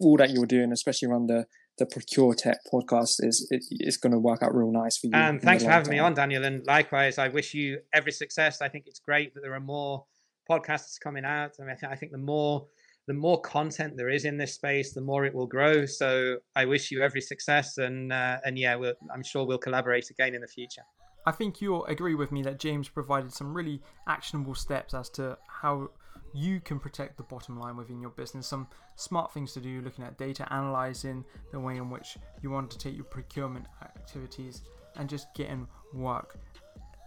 all 0.00 0.16
that 0.16 0.30
you're 0.30 0.46
doing, 0.46 0.72
especially 0.72 1.08
around 1.08 1.28
the 1.28 1.46
the 1.78 1.86
Procuretech 1.86 2.56
podcast 2.72 3.16
is 3.20 3.46
it, 3.50 3.64
it's 3.70 3.96
going 3.96 4.12
to 4.12 4.18
work 4.18 4.42
out 4.42 4.54
real 4.54 4.70
nice 4.70 4.96
for 4.96 5.08
you. 5.08 5.14
And 5.14 5.42
thanks 5.42 5.64
for 5.64 5.70
having 5.70 5.86
time. 5.86 5.94
me 5.94 5.98
on, 5.98 6.14
Daniel. 6.14 6.44
And 6.44 6.64
likewise, 6.66 7.18
I 7.18 7.28
wish 7.28 7.54
you 7.54 7.80
every 7.92 8.12
success. 8.12 8.62
I 8.62 8.68
think 8.68 8.84
it's 8.86 9.00
great 9.00 9.34
that 9.34 9.40
there 9.40 9.54
are 9.54 9.60
more 9.60 10.04
podcasts 10.48 11.00
coming 11.02 11.24
out. 11.24 11.52
I 11.60 11.64
mean, 11.64 11.76
I 11.88 11.96
think 11.96 12.12
the 12.12 12.18
more 12.18 12.66
the 13.06 13.14
more 13.14 13.40
content 13.40 13.96
there 13.96 14.08
is 14.08 14.24
in 14.24 14.38
this 14.38 14.54
space, 14.54 14.94
the 14.94 15.00
more 15.00 15.26
it 15.26 15.34
will 15.34 15.46
grow. 15.46 15.84
So 15.84 16.36
I 16.56 16.64
wish 16.64 16.90
you 16.90 17.02
every 17.02 17.20
success, 17.20 17.76
and 17.78 18.12
uh, 18.12 18.38
and 18.44 18.58
yeah, 18.58 18.76
we'll, 18.76 18.94
I'm 19.12 19.22
sure 19.22 19.44
we'll 19.44 19.58
collaborate 19.58 20.10
again 20.10 20.34
in 20.34 20.40
the 20.40 20.48
future. 20.48 20.82
I 21.26 21.32
think 21.32 21.60
you'll 21.60 21.86
agree 21.86 22.14
with 22.14 22.32
me 22.32 22.42
that 22.42 22.58
James 22.58 22.88
provided 22.88 23.32
some 23.32 23.54
really 23.54 23.80
actionable 24.06 24.54
steps 24.54 24.92
as 24.92 25.08
to 25.10 25.38
how 25.62 25.88
you 26.34 26.60
can 26.60 26.78
protect 26.80 27.16
the 27.16 27.22
bottom 27.22 27.58
line 27.58 27.76
within 27.76 28.00
your 28.00 28.10
business. 28.10 28.46
Some 28.46 28.66
smart 28.96 29.32
things 29.32 29.52
to 29.52 29.60
do 29.60 29.80
looking 29.80 30.04
at 30.04 30.18
data, 30.18 30.46
analyzing 30.52 31.24
the 31.52 31.60
way 31.60 31.76
in 31.76 31.88
which 31.88 32.18
you 32.42 32.50
want 32.50 32.70
to 32.72 32.78
take 32.78 32.96
your 32.96 33.04
procurement 33.04 33.66
activities, 33.82 34.62
and 34.96 35.08
just 35.08 35.32
getting 35.34 35.66
work 35.92 36.36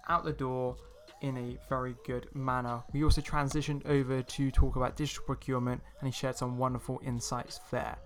out 0.09 0.23
the 0.23 0.31
door 0.31 0.77
in 1.21 1.37
a 1.37 1.57
very 1.67 1.95
good 2.05 2.27
manner. 2.33 2.81
We 2.93 3.03
also 3.03 3.21
transitioned 3.21 3.85
over 3.85 4.21
to 4.21 4.51
talk 4.51 4.75
about 4.75 4.95
digital 4.95 5.23
procurement 5.25 5.81
and 5.99 6.07
he 6.07 6.11
shared 6.11 6.35
some 6.35 6.57
wonderful 6.57 7.01
insights 7.05 7.59
there. 7.71 7.97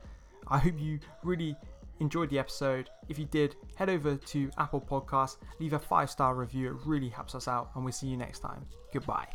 I 0.48 0.58
hope 0.58 0.80
you 0.80 1.00
really 1.24 1.56
enjoyed 2.00 2.30
the 2.30 2.40
episode. 2.40 2.90
If 3.10 3.20
you 3.20 3.26
did, 3.26 3.56
head 3.76 3.90
over 3.90 4.16
to 4.16 4.52
Apple 4.58 4.82
Podcasts, 4.82 5.38
leave 5.60 5.74
a 5.74 5.80
five 5.80 6.10
star 6.10 6.36
review, 6.36 6.72
it 6.72 6.78
really 6.86 7.10
helps 7.10 7.36
us 7.36 7.48
out, 7.48 7.72
and 7.76 7.84
we'll 7.84 7.94
see 7.94 8.08
you 8.08 8.18
next 8.18 8.40
time. 8.40 8.66
Goodbye. 8.94 9.28